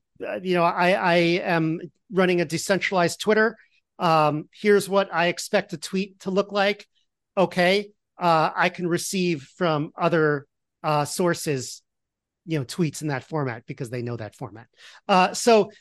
[0.41, 1.79] you know I I am
[2.11, 3.57] running a decentralized Twitter.
[3.99, 6.88] Um, here's what I expect a tweet to look like.
[7.38, 10.47] Okay, uh, I can receive from other
[10.83, 11.81] uh, sources
[12.45, 14.67] you know tweets in that format because they know that format.
[15.07, 15.71] Uh, so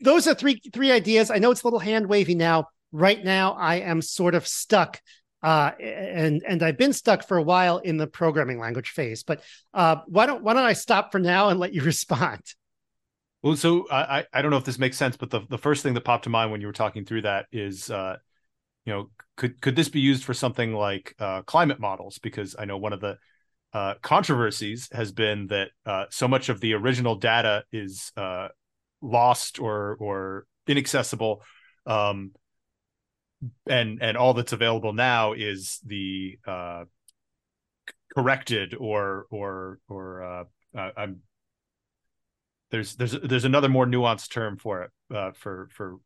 [0.00, 1.30] those are three three ideas.
[1.30, 2.68] I know it's a little hand wavy now.
[2.92, 5.00] Right now, I am sort of stuck
[5.44, 9.22] Uh, and and I've been stuck for a while in the programming language phase.
[9.22, 9.42] But
[9.74, 12.40] uh, why don't why don't I stop for now and let you respond?
[13.42, 15.92] Well, so I I don't know if this makes sense, but the, the first thing
[15.94, 18.16] that popped to mind when you were talking through that is, uh,
[18.86, 22.18] you know, could could this be used for something like uh, climate models?
[22.18, 23.18] Because I know one of the
[23.74, 28.12] uh, controversies has been that uh, so much of the original data is
[29.02, 31.42] lost or or inaccessible
[31.84, 32.32] um,
[33.68, 36.84] and and all that's available now is the uh,
[38.14, 40.44] corrected or or or uh,
[40.78, 41.20] uh, I'm
[42.70, 45.96] there's there's there's another more nuanced term for it uh, for for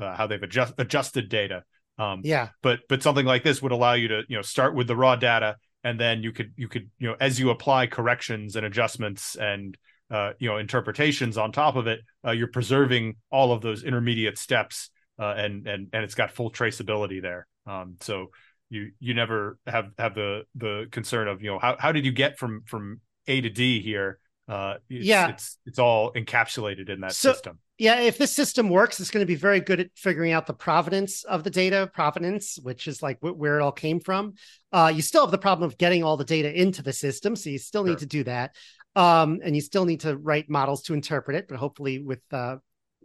[0.00, 1.64] uh, how they've adjust, adjusted data.
[1.98, 4.86] Um, yeah, but but something like this would allow you to you know start with
[4.86, 8.56] the raw data and then you could you could you know as you apply corrections
[8.56, 9.78] and adjustments and
[10.10, 14.36] uh, you know interpretations on top of it, uh, you're preserving all of those intermediate
[14.36, 17.46] steps uh, and and and it's got full traceability there.
[17.66, 18.30] Um, so
[18.68, 22.12] you you never have have the the concern of you know how how did you
[22.12, 24.18] get from from A to D here?
[24.48, 27.58] Uh, it's, yeah, it's it's all encapsulated in that so, system.
[27.78, 30.54] Yeah, if this system works, it's going to be very good at figuring out the
[30.54, 34.34] provenance of the data, provenance, which is like wh- where it all came from.
[34.72, 37.50] Uh, you still have the problem of getting all the data into the system, so
[37.50, 38.54] you still need to do that.
[38.94, 42.56] Um, and you still need to write models to interpret it, but hopefully with uh,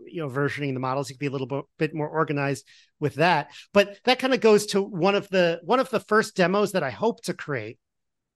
[0.08, 2.68] you know versioning the models you can be a little bit, bit more organized
[3.00, 3.52] with that.
[3.74, 6.84] But that kind of goes to one of the one of the first demos that
[6.84, 7.78] i hope to create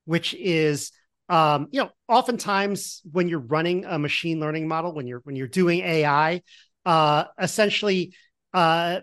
[0.06, 0.91] which is
[1.30, 5.47] um, you know oftentimes when you're running a machine learning model when you're when you're
[5.47, 6.41] doing ai
[6.86, 8.13] uh, essentially
[8.54, 9.01] uh,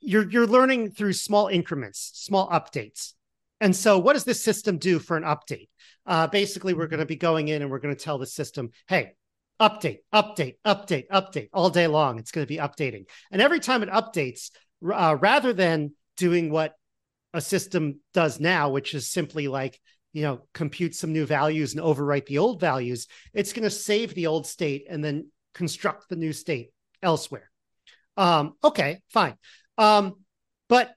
[0.00, 3.14] you're you're learning through small increments small updates.
[3.60, 5.68] And so what does this system do for an update?
[6.04, 8.70] Uh, basically we're going to be going in and we're going to tell the system
[8.86, 9.14] hey
[9.60, 12.18] update, update, update, update all day long.
[12.18, 13.06] It's going to be updating.
[13.30, 14.50] And every time it updates,
[14.84, 16.74] uh, rather than doing what
[17.32, 19.80] a system does now, which is simply like,
[20.12, 24.14] you know, compute some new values and overwrite the old values, it's going to save
[24.14, 26.70] the old state and then construct the new state
[27.02, 27.50] elsewhere.
[28.16, 29.34] Um, okay, fine.
[29.76, 30.14] Um,
[30.68, 30.94] but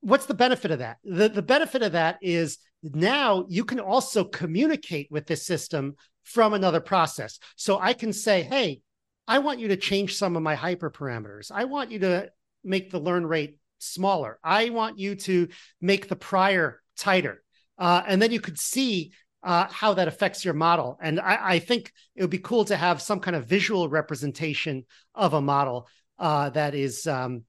[0.00, 0.98] what's the benefit of that?
[1.04, 6.54] The, the benefit of that is now you can also communicate with this system from
[6.54, 7.38] another process.
[7.56, 8.80] So I can say, hey,
[9.26, 11.50] I want you to change some of my hyperparameters.
[11.52, 12.30] I want you to
[12.64, 14.38] make the learn rate smaller.
[14.42, 15.48] I want you to
[15.80, 17.42] make the prior tighter.
[17.78, 20.98] Uh, and then you could see uh, how that affects your model.
[21.00, 24.84] And I, I, think it would be cool to have some kind of visual representation
[25.16, 27.42] of a model uh, that is, um,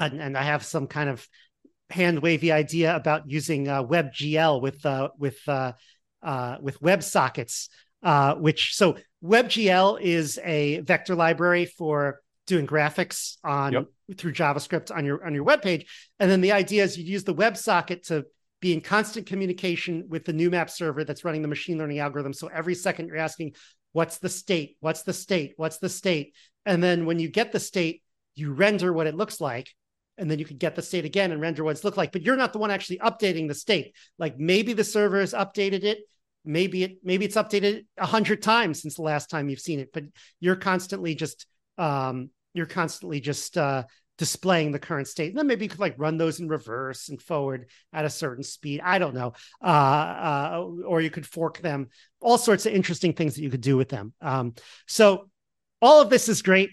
[0.00, 1.28] and, and, I have some kind of
[1.88, 5.72] hand wavy idea about using uh, WebGL with uh, with uh,
[6.60, 7.68] with WebSockets
[8.02, 13.86] uh, which so WebGL is a vector library for doing graphics on yep.
[14.16, 15.86] through JavaScript on your on your web page.
[16.18, 18.26] And then the idea is you use the WebSocket to
[18.60, 22.32] be in constant communication with the Newmap server that's running the machine learning algorithm.
[22.32, 23.54] So every second you're asking,
[23.92, 24.76] what's the state?
[24.80, 25.54] What's the state?
[25.56, 26.34] What's the state?
[26.66, 28.02] And then when you get the state,
[28.34, 29.70] you render what it looks like.
[30.18, 32.12] And then you could get the state again and render what it's looked like.
[32.12, 33.94] But you're not the one actually updating the state.
[34.18, 36.00] Like maybe the server has updated it
[36.44, 39.92] maybe it maybe it's updated a hundred times since the last time you've seen it,
[39.92, 40.04] but
[40.40, 41.46] you're constantly just
[41.78, 43.84] um, you're constantly just uh,
[44.18, 45.30] displaying the current state.
[45.30, 48.42] And then maybe you could like run those in reverse and forward at a certain
[48.42, 48.80] speed.
[48.84, 49.32] I don't know.
[49.62, 51.88] Uh, uh, or you could fork them.
[52.20, 54.12] All sorts of interesting things that you could do with them.
[54.20, 54.54] Um,
[54.86, 55.30] so
[55.80, 56.70] all of this is great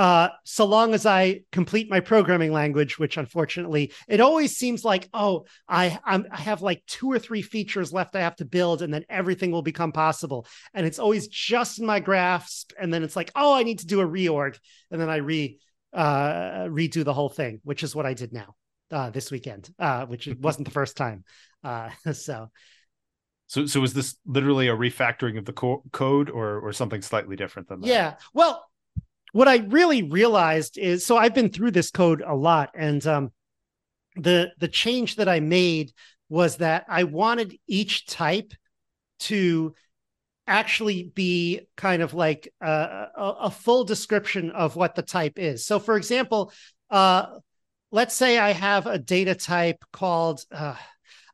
[0.00, 5.10] uh, so long as I complete my programming language, which unfortunately it always seems like,
[5.12, 8.80] oh, I I'm, i have like two or three features left I have to build,
[8.80, 10.46] and then everything will become possible.
[10.72, 13.86] And it's always just in my grasp, and then it's like, oh, I need to
[13.86, 14.56] do a reorg,
[14.90, 15.58] and then I re
[15.92, 18.54] uh, redo the whole thing, which is what I did now
[18.90, 21.24] uh, this weekend, uh, which wasn't the first time.
[21.62, 22.48] Uh, so.
[23.48, 27.36] So, so is this literally a refactoring of the co- code, or or something slightly
[27.36, 27.88] different than that?
[27.88, 28.14] Yeah.
[28.32, 28.64] Well,
[29.32, 33.32] what I really realized is so I've been through this code a lot, and um,
[34.16, 35.92] the the change that I made
[36.28, 38.52] was that I wanted each type
[39.20, 39.74] to
[40.46, 42.70] actually be kind of like a,
[43.16, 45.64] a, a full description of what the type is.
[45.64, 46.52] So, for example,
[46.90, 47.26] uh,
[47.92, 50.44] let's say I have a data type called.
[50.50, 50.74] Uh,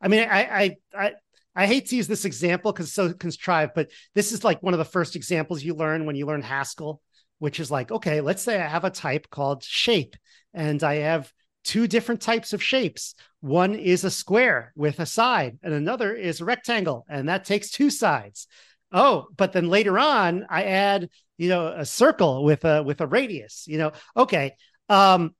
[0.01, 1.11] I mean, I, I, I
[1.55, 4.77] I hate to use this example because so contrived, but this is like one of
[4.77, 7.01] the first examples you learn when you learn Haskell
[7.39, 10.15] which is like, okay, let's say I have a type called shape
[10.53, 11.31] and I have
[11.63, 13.13] two different types of shapes.
[13.41, 17.69] One is a square with a side, and another is a rectangle, and that takes
[17.69, 18.47] two sides.
[18.91, 23.07] Oh, but then later on, I add, you know, a circle with a with a
[23.07, 23.65] radius.
[23.67, 24.53] You know, okay.
[24.87, 25.35] Um,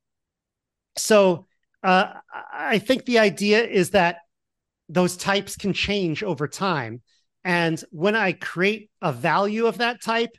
[0.98, 1.48] so
[1.82, 2.14] uh,
[2.52, 4.18] I think the idea is that
[4.89, 7.02] those types can change over time.
[7.45, 10.32] And when I create a value of that type,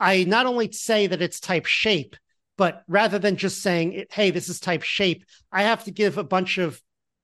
[0.00, 2.16] I not only say that it's type shape,
[2.56, 6.24] but rather than just saying, hey, this is type shape, I have to give a
[6.24, 6.80] bunch of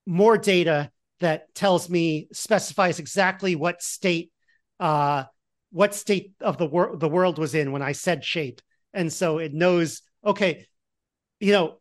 [0.06, 4.30] more data that tells me, specifies exactly what state,
[4.80, 5.24] uh,
[5.70, 8.60] what state of the world the world was in when I said shape.
[8.92, 10.66] And so it knows, okay,
[11.40, 11.80] you know,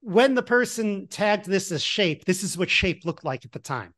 [0.00, 3.58] when the person tagged this as shape, this is what shape looked like at the
[3.58, 3.94] time.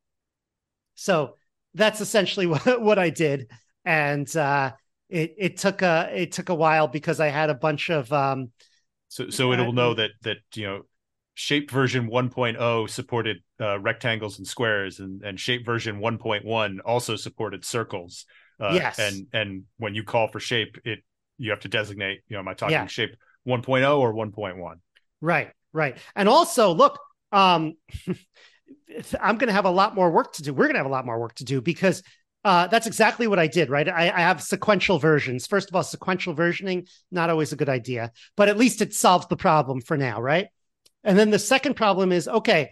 [0.95, 1.37] So
[1.75, 3.51] that's essentially what, what I did.
[3.85, 4.73] And uh,
[5.09, 8.51] it it took a it took a while because I had a bunch of um,
[9.09, 10.83] so so it will know that that you know
[11.35, 17.65] shape version 1.0 supported uh, rectangles and squares and and shape version 1.1 also supported
[17.65, 18.27] circles.
[18.61, 18.99] Uh, yes.
[18.99, 20.99] and and when you call for shape it
[21.37, 22.87] you have to designate you know am i talking yeah.
[22.87, 23.15] shape
[23.47, 24.75] 1.0 or 1.1
[25.21, 25.97] right right.
[26.17, 26.99] And also look
[27.31, 27.75] um
[29.21, 30.53] i'm going to have a lot more work to do.
[30.53, 32.03] We're going to have a lot more work to do because
[32.49, 33.87] uh, that's exactly what I did, right?
[33.87, 35.47] I, I, have sequential versions.
[35.47, 39.27] First of all, sequential versioning, not always a good idea, but at least it solves
[39.27, 40.47] the problem for now, right?
[41.05, 42.71] And then the second problem is okay,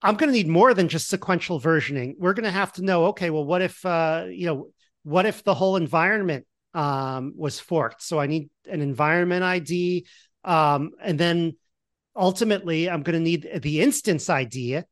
[0.00, 2.14] I'm going to need more than just sequential versioning.
[2.18, 4.68] We're going to have to know, okay, well, what if, uh, you know,
[5.02, 8.00] what if the whole environment um, was forked?
[8.00, 10.06] So I need an environment ID.
[10.44, 11.56] Um, and then
[12.14, 14.82] ultimately, I'm going to need the instance ID,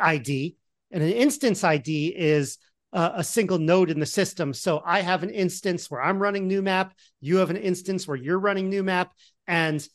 [0.00, 0.56] ID.
[0.92, 2.58] And an instance ID is
[2.94, 4.54] a single node in the system.
[4.54, 6.92] So I have an instance where I'm running NewMap.
[7.20, 9.08] You have an instance where you're running NewMap.
[9.48, 9.86] And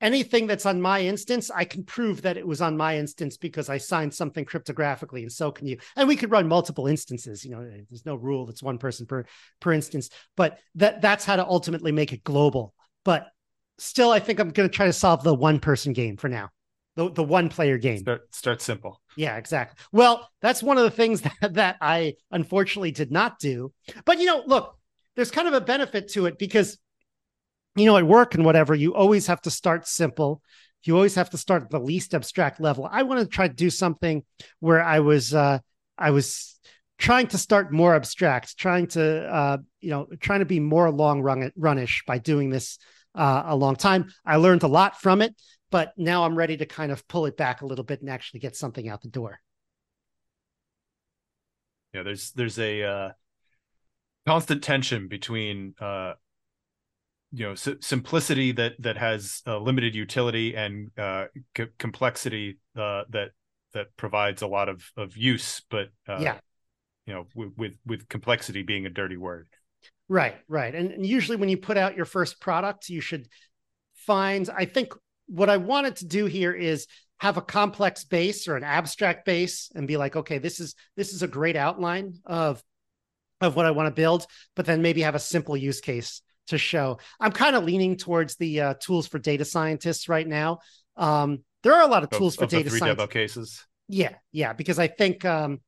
[0.00, 3.68] anything that's on my instance, I can prove that it was on my instance because
[3.68, 5.78] I signed something cryptographically, and so can you.
[5.96, 7.44] And we could run multiple instances.
[7.44, 9.24] You know, eh, there's no rule; that's one person per
[9.60, 10.10] per instance.
[10.36, 12.74] But that that's how to ultimately make it global.
[13.04, 13.28] But
[13.78, 16.50] still, I think I'm going to try to solve the one person game for now
[16.96, 17.98] the, the one player game.
[17.98, 19.00] Start, start simple.
[19.16, 19.82] Yeah, exactly.
[19.92, 23.72] Well, that's one of the things that, that I unfortunately did not do.
[24.04, 24.76] But, you know, look,
[25.14, 26.78] there's kind of a benefit to it because,
[27.76, 30.42] you know, at work and whatever, you always have to start simple.
[30.84, 32.88] You always have to start at the least abstract level.
[32.90, 34.24] I want to try to do something
[34.60, 35.58] where I was, uh,
[35.98, 36.58] I was
[36.98, 41.22] trying to start more abstract, trying to, uh, you know, trying to be more long
[41.22, 42.78] run runish by doing this
[43.14, 44.12] uh, a long time.
[44.24, 45.34] I learned a lot from it
[45.70, 48.40] but now I'm ready to kind of pull it back a little bit and actually
[48.40, 49.40] get something out the door.
[51.92, 53.10] Yeah, there's there's a uh,
[54.26, 56.14] constant tension between uh,
[57.32, 63.30] you know simplicity that that has uh, limited utility and uh, c- complexity uh, that
[63.72, 66.38] that provides a lot of of use, but uh, yeah,
[67.06, 69.48] you know, with, with with complexity being a dirty word.
[70.08, 73.28] Right, right, and, and usually when you put out your first product, you should
[73.94, 74.48] find.
[74.56, 74.92] I think
[75.26, 76.86] what I wanted to do here is
[77.18, 81.12] have a complex base or an abstract base and be like, okay, this is this
[81.12, 82.62] is a great outline of
[83.40, 86.58] of what I want to build, but then maybe have a simple use case to
[86.58, 86.98] show.
[87.20, 90.60] I'm kind of leaning towards the uh, tools for data scientists right now.
[90.96, 93.64] Um, there are a lot of tools of, for of data science cases.
[93.88, 95.60] Yeah, yeah, because I think um,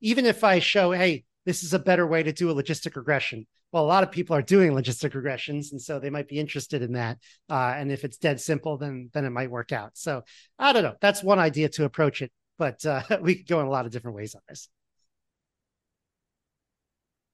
[0.00, 3.46] even if I show, hey, this is a better way to do a logistic regression.
[3.74, 6.80] Well, a lot of people are doing logistic regressions, and so they might be interested
[6.80, 7.18] in that.
[7.50, 9.98] Uh, and if it's dead simple, then then it might work out.
[9.98, 10.22] So
[10.60, 10.94] I don't know.
[11.00, 13.90] That's one idea to approach it, but uh, we could go in a lot of
[13.90, 14.68] different ways on this.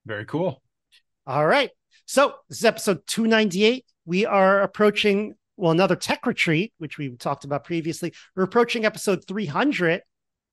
[0.07, 0.63] Very cool.
[1.27, 1.69] All right.
[2.07, 3.85] So this is episode 298.
[4.07, 8.15] We are approaching well another tech retreat, which we talked about previously.
[8.35, 10.01] We're approaching episode 300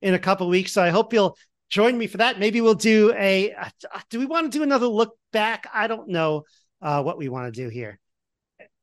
[0.02, 0.74] in a couple weeks.
[0.74, 1.38] So I hope you'll
[1.70, 2.40] join me for that.
[2.40, 3.54] Maybe we'll do a.
[3.54, 3.70] Uh,
[4.10, 5.68] do we want to do another look back?
[5.74, 6.44] I don't know
[6.82, 8.00] uh, what we want to do here.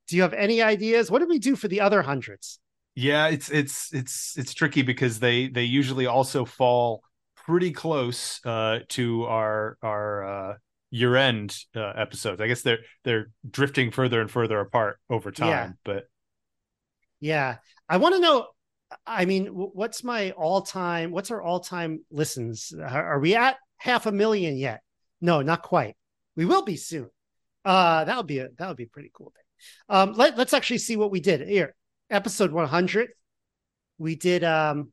[0.09, 1.11] Do you have any ideas?
[1.11, 2.59] What did we do for the other hundreds?
[2.95, 7.03] Yeah, it's it's it's it's tricky because they they usually also fall
[7.35, 10.55] pretty close uh, to our our uh,
[10.91, 12.41] year end uh, episodes.
[12.41, 15.49] I guess they're they're drifting further and further apart over time.
[15.49, 15.73] Yeah.
[15.85, 16.05] But
[17.21, 17.57] yeah,
[17.89, 18.47] I want to know
[19.07, 21.11] I mean, what's my all time?
[21.11, 22.73] What's our all time listens?
[22.73, 24.83] Are we at half a million yet?
[25.21, 25.97] No, not quite.
[26.37, 27.11] We will be soon.
[27.65, 29.45] Uh, that would be a that would be a pretty cool thing.
[29.89, 31.75] Um, let, let's actually see what we did here.
[32.11, 33.11] Episode 100,
[33.99, 34.93] we did um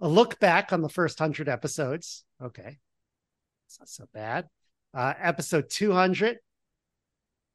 [0.00, 2.24] a look back on the first hundred episodes.
[2.42, 2.78] Okay,
[3.66, 4.46] it's not so bad.
[4.92, 6.38] Uh, episode 200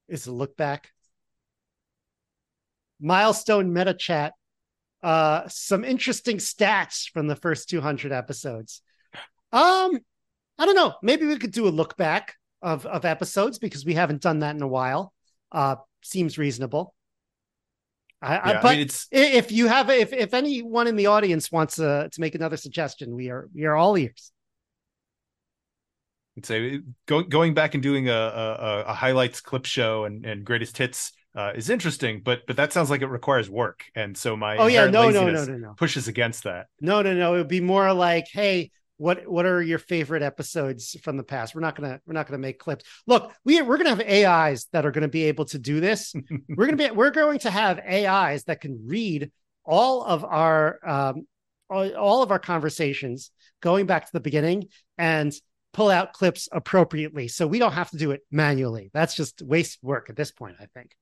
[0.08, 0.90] is a look back.
[3.00, 4.34] Milestone meta chat
[5.04, 8.82] uh, some interesting stats from the first 200 episodes.
[9.52, 10.00] Um,
[10.58, 10.96] I don't know.
[11.02, 14.56] Maybe we could do a look back of of episodes because we haven't done that
[14.56, 15.14] in a while.
[15.52, 16.94] Uh, seems reasonable.
[18.22, 21.08] I, Yeah, I, I but mean, it's if you have if if anyone in the
[21.08, 24.32] audience wants uh, to make another suggestion, we are we are all ears.
[26.38, 30.46] I'd say going going back and doing a, a, a highlights clip show and, and
[30.46, 34.36] greatest hits uh, is interesting, but but that sounds like it requires work, and so
[34.36, 36.68] my Oh yeah, no, no, no, no, no, pushes against that.
[36.82, 37.36] no, no, no.
[37.36, 41.56] It would be more like, hey, what what are your favorite episodes from the past?
[41.56, 42.84] We're not gonna we're not gonna make clips.
[43.08, 46.14] Look, we we're gonna have AIs that are gonna be able to do this.
[46.50, 49.32] we're gonna be we're going to have AIs that can read
[49.64, 51.28] all of our um
[51.70, 54.66] all of our conversations going back to the beginning
[54.98, 55.34] and
[55.74, 59.80] pull out clips appropriately so we don't have to do it manually that's just waste
[59.82, 60.94] work at this point i think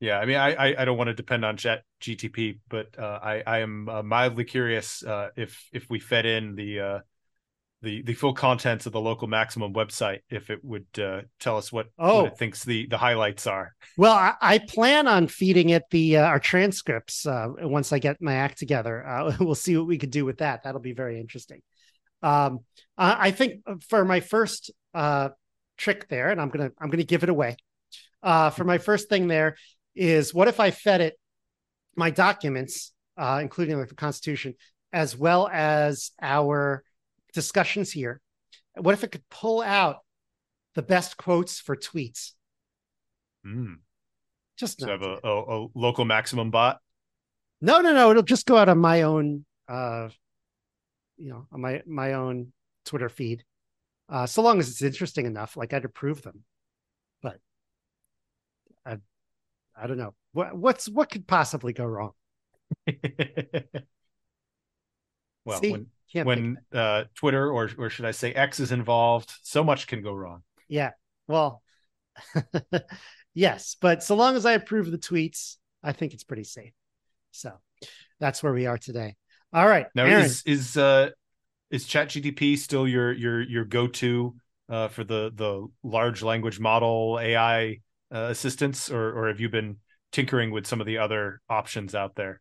[0.00, 3.20] Yeah, I mean, I I, I don't want to depend on Chat GTP, but uh,
[3.22, 6.98] I I am uh, mildly curious uh, if if we fed in the uh,
[7.82, 11.72] the the full contents of the local maximum website, if it would uh, tell us
[11.72, 12.24] what, Oh.
[12.24, 13.74] what it thinks the the highlights are.
[13.96, 18.20] well i, I plan on feeding it the uh, our transcripts uh, once i get
[18.20, 21.20] my act together uh, we'll see what we could do with that that'll be very
[21.20, 21.60] interesting
[22.22, 22.60] um
[22.98, 25.28] i, I think for my first uh
[25.76, 27.56] trick there and i'm gonna i'm gonna give it away
[28.22, 29.56] uh for my first thing there
[29.94, 31.18] is what if i fed it
[31.96, 34.54] my documents uh including like the constitution
[34.92, 36.82] as well as our
[37.32, 38.20] discussions here
[38.76, 39.98] what if it could pull out
[40.74, 42.32] the best quotes for tweets
[43.46, 43.76] Mm.
[44.56, 46.80] just So have a, a, a local maximum bot.
[47.60, 48.10] No, no, no.
[48.10, 50.08] It'll just go out on my own, uh,
[51.16, 52.52] you know, on my my own
[52.84, 53.44] Twitter feed.
[54.08, 56.44] Uh, so long as it's interesting enough, like I'd approve them.
[57.22, 57.38] But
[58.84, 58.98] I,
[59.76, 62.12] I don't know what what's what could possibly go wrong.
[65.44, 65.70] well, See?
[65.70, 65.86] when
[66.24, 70.12] when uh, Twitter or or should I say X is involved, so much can go
[70.14, 70.42] wrong.
[70.68, 70.90] yeah,
[71.26, 71.62] well,
[73.34, 76.72] yes, but so long as I approve the tweets, I think it's pretty safe.
[77.32, 77.52] So
[78.20, 79.16] that's where we are today.
[79.52, 80.24] All right, Now Aaron.
[80.24, 81.10] is is uh
[81.70, 84.36] is ChatGTP still your your your go to
[84.68, 87.80] uh, for the the large language model AI
[88.14, 89.78] uh, assistants, or or have you been
[90.12, 92.40] tinkering with some of the other options out there?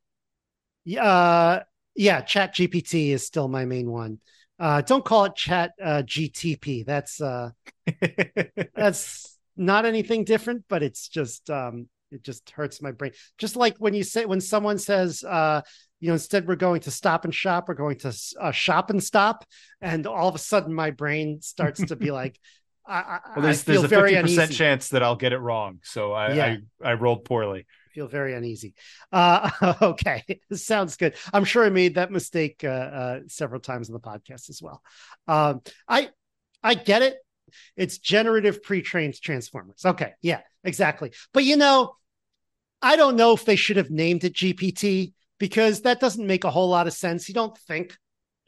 [0.86, 1.64] Yeah, uh,
[1.96, 4.20] yeah, Chat GPT is still my main one.
[4.60, 6.86] Uh, don't call it Chat uh, GTP.
[6.86, 7.50] That's uh,
[8.76, 13.12] that's not anything different, but it's just um, it just hurts my brain.
[13.38, 15.62] Just like when you say when someone says, uh,
[16.00, 19.04] you know, instead we're going to stop and shop, we're going to uh, shop and
[19.04, 19.46] stop,
[19.82, 22.40] and all of a sudden my brain starts to be like,
[22.86, 24.58] I, I, Well, there's I feel there's a very fifty percent uneasy.
[24.58, 26.58] chance that I'll get it wrong, so I Yeah.
[26.84, 27.66] I, I rolled poorly.
[27.94, 28.74] feel very uneasy.
[29.12, 29.50] Uh,
[29.82, 30.24] okay,
[30.54, 31.16] sounds good.
[31.32, 34.82] I'm sure I made that mistake uh, uh, several times in the podcast as well.
[35.28, 36.10] Um, I
[36.64, 37.16] I get it.
[37.76, 39.86] It's generative pre-trained transformers.
[39.86, 41.12] Okay, yeah, exactly.
[41.34, 41.96] But you know,
[42.82, 46.52] I don't know if they should have named it GPT because that doesn't make a
[46.52, 47.28] whole lot of sense.
[47.28, 47.96] You don't think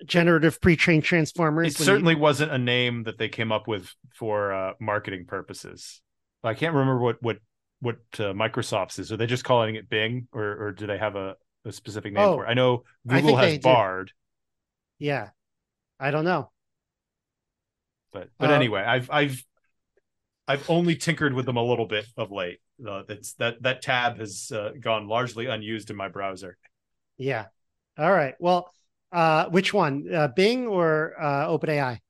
[0.05, 1.73] generative pre-trained transformers.
[1.75, 5.25] It when you- certainly wasn't a name that they came up with for uh, marketing
[5.25, 6.01] purposes.
[6.43, 7.37] I can't remember what what
[7.79, 9.11] what uh, Microsoft's is.
[9.11, 11.35] Are they just calling it Bing, or or do they have a,
[11.65, 12.49] a specific name Oh, for it?
[12.49, 13.61] I know Google think has they do.
[13.63, 14.11] Bard,
[14.99, 15.29] yeah.
[15.99, 16.51] I don't know.
[18.11, 19.43] but but Uh, anyway, I've I've
[20.47, 22.59] I've only tinkered with them a little bit of late.
[22.85, 26.57] Uh, it's that that tab has uh, gone largely unused in my browser.
[27.17, 27.45] Yeah.
[27.97, 28.35] All right.
[28.39, 28.71] Well,
[29.15, 32.01] uh, which one, uh, Bing or uh, OpenAI?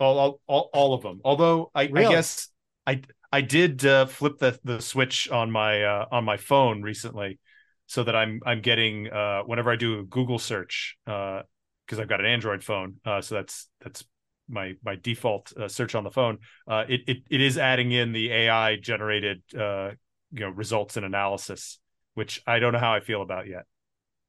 [0.00, 1.20] all all, all, all of them.
[1.24, 2.48] Although I, I guess
[2.86, 3.02] I
[3.32, 7.38] I did uh, flip the the switch on my uh, on my phone recently,
[7.86, 12.20] so that I'm I'm getting uh, whenever I do a Google search because I've got
[12.20, 14.04] an Android phone, uh, so that's that's
[14.48, 16.38] my my default uh, search on the phone.
[16.68, 19.90] Uh, it, it it is adding in the AI generated uh,
[20.32, 21.78] you know results and analysis,
[22.14, 23.64] which I don't know how I feel about yet.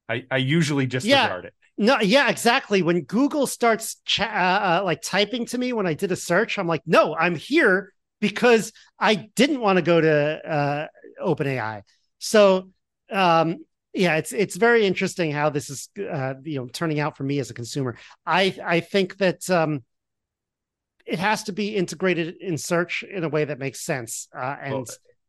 [0.10, 1.48] I I usually disregard Yeah.
[1.48, 1.54] it.
[1.78, 2.82] No, yeah, exactly.
[2.82, 6.58] When Google starts cha- uh, uh, like typing to me when I did a search,
[6.58, 10.88] I'm like, no, I'm here because I didn't want to go to uh,
[11.22, 11.82] OpenAI.
[12.20, 12.70] So,
[13.12, 13.58] um,
[13.94, 17.40] yeah, it's it's very interesting how this is, uh, you know, turning out for me
[17.40, 17.98] as a consumer.
[18.26, 19.84] I I think that um,
[21.06, 24.28] it has to be integrated in search in a way that makes sense.
[24.36, 24.86] Uh, and Well,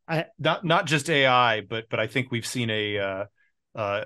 [0.09, 3.25] I- not not just AI, but but I think we've seen a uh,
[3.75, 4.05] uh,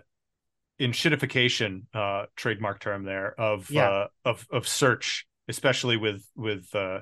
[0.81, 3.89] enshittification uh, trademark term there of Yeah.
[3.89, 7.01] uh, of of search, especially with with uh,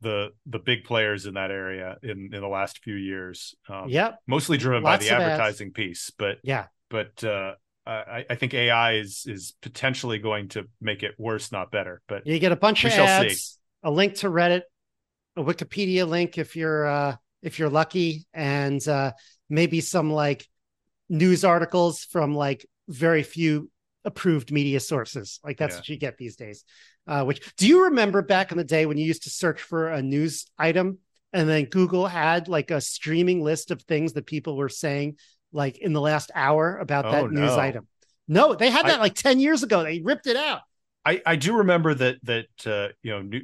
[0.00, 3.54] the the big players in that area in in the last few years.
[3.68, 5.30] Um, yep, mostly driven Lots by the of ads.
[5.32, 6.66] advertising piece, but yeah.
[6.90, 7.54] but uh,
[7.86, 12.00] I, I think AI is is potentially going to make it worse, not better.
[12.08, 13.26] But You get a bunch of shall see.
[13.28, 14.62] ads, a link to Reddit,
[15.36, 19.12] a Wikipedia link if you're uh if you're lucky, and uh
[19.50, 20.46] maybe some like
[21.10, 23.70] news articles from like very few
[24.04, 25.40] approved media sources.
[25.42, 25.78] Like that's Yeah.
[25.80, 26.64] what you get these days.
[27.06, 29.90] Uh, which do you remember back in the day when you used to search for
[29.90, 30.98] a news item
[31.32, 35.16] and then Google had like a streaming list of things that people were saying
[35.52, 37.86] like in the last hour about Oh, that news item?
[38.28, 39.82] No, they had I- that like 10 years ago.
[39.82, 40.60] They ripped it out.
[41.06, 43.42] I, I do remember that that uh, you know new,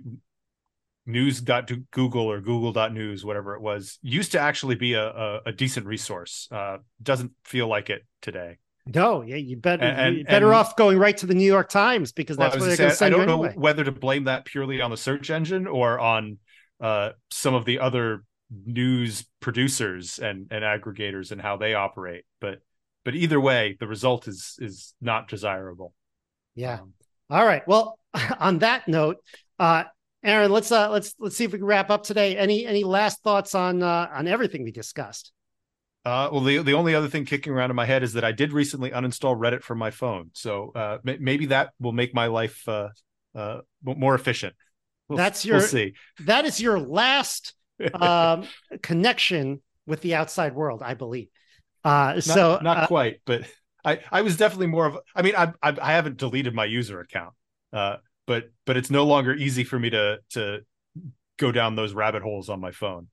[1.07, 6.49] news.google or google.news whatever it was used to actually be a, a, a decent resource
[6.53, 8.59] uh, doesn't feel like it today
[8.95, 11.69] No, yeah, you better And- you're better and- off going right to the New York
[11.69, 14.91] Times because that's where they're say, I don't know whether to blame that purely on
[14.91, 16.39] the search engine or on
[16.81, 18.25] uh, some of the other
[18.67, 22.25] news producers and, and aggregators and how they operate.
[22.41, 22.61] But
[23.05, 25.95] but either way, the result is is not desirable.
[26.55, 26.81] Yeah.
[26.81, 26.93] Um,
[27.31, 27.67] All right.
[27.67, 27.99] Well,
[28.39, 29.19] on that note,
[29.59, 29.85] uh,
[30.23, 32.37] Aaron, let's uh, let's let's see if we can wrap up today.
[32.37, 35.33] Any any last thoughts on uh, on everything we discussed?
[36.05, 38.33] Uh, well, the the only other thing kicking around in my head is that I
[38.33, 42.27] did recently uninstall Reddit from my phone, so uh, m- maybe that will make my
[42.27, 42.89] life uh,
[43.35, 44.55] uh, more efficient.
[45.09, 45.95] We'll, That's we'll your- see.
[46.21, 47.55] That is your last
[47.95, 48.45] um,
[48.83, 51.29] connection with the outside world, I believe.
[51.85, 53.43] Uh, Not, so not uh, quite, but
[53.85, 54.99] I I was definitely more of.
[55.15, 57.35] I mean, I I, I haven't deleted my user account,
[57.75, 57.97] uh,
[58.27, 60.61] but but it's no longer easy for me to to
[61.39, 63.09] go down those rabbit holes on my phone.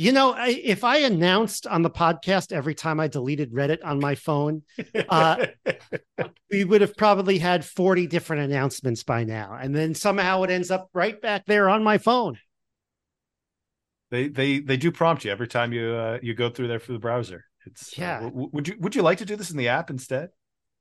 [0.00, 4.00] You know, I, if I announced on the podcast every time I deleted Reddit on
[4.00, 4.62] my phone,
[5.08, 5.36] Uh,
[6.50, 9.58] we would have probably had 40 different announcements by now.
[9.60, 12.38] And then somehow it ends up right back there on my phone.
[14.10, 16.92] they they they do prompt you every time you uh, you go through there for
[16.92, 17.44] the browser.
[17.66, 18.20] It's uh, Yeah.
[18.20, 20.30] w- would you would you like to do this in the app instead?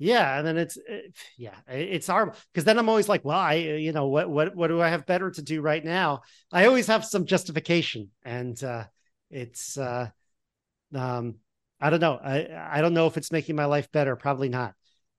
[0.02, 3.56] Yeah, and then it's it, yeah, it's horrible because then I'm always like, well, I
[3.56, 6.22] you know what what what do I have better to do right now?
[6.52, 8.86] I always have some justification, and uh,
[9.30, 10.10] it's uh,
[10.94, 11.36] um,
[11.80, 14.16] I don't know, I I don't know if it's making my life better.
[14.16, 14.74] Probably not.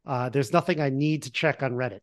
[0.07, 2.01] Uh, there's nothing I need to check on Reddit,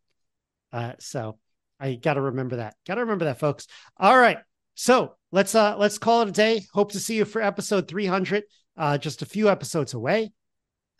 [0.72, 1.38] uh, so
[1.80, 2.76] I got to remember that.
[2.86, 3.66] Got to remember that, folks.
[3.96, 4.38] All right,
[4.74, 6.62] so let's uh let's call it a day.
[6.72, 8.44] Hope to see you for episode 300,
[8.76, 10.32] uh, just a few episodes away.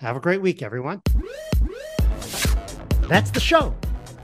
[0.00, 1.02] Have a great week, everyone.
[3.09, 3.74] That's the show.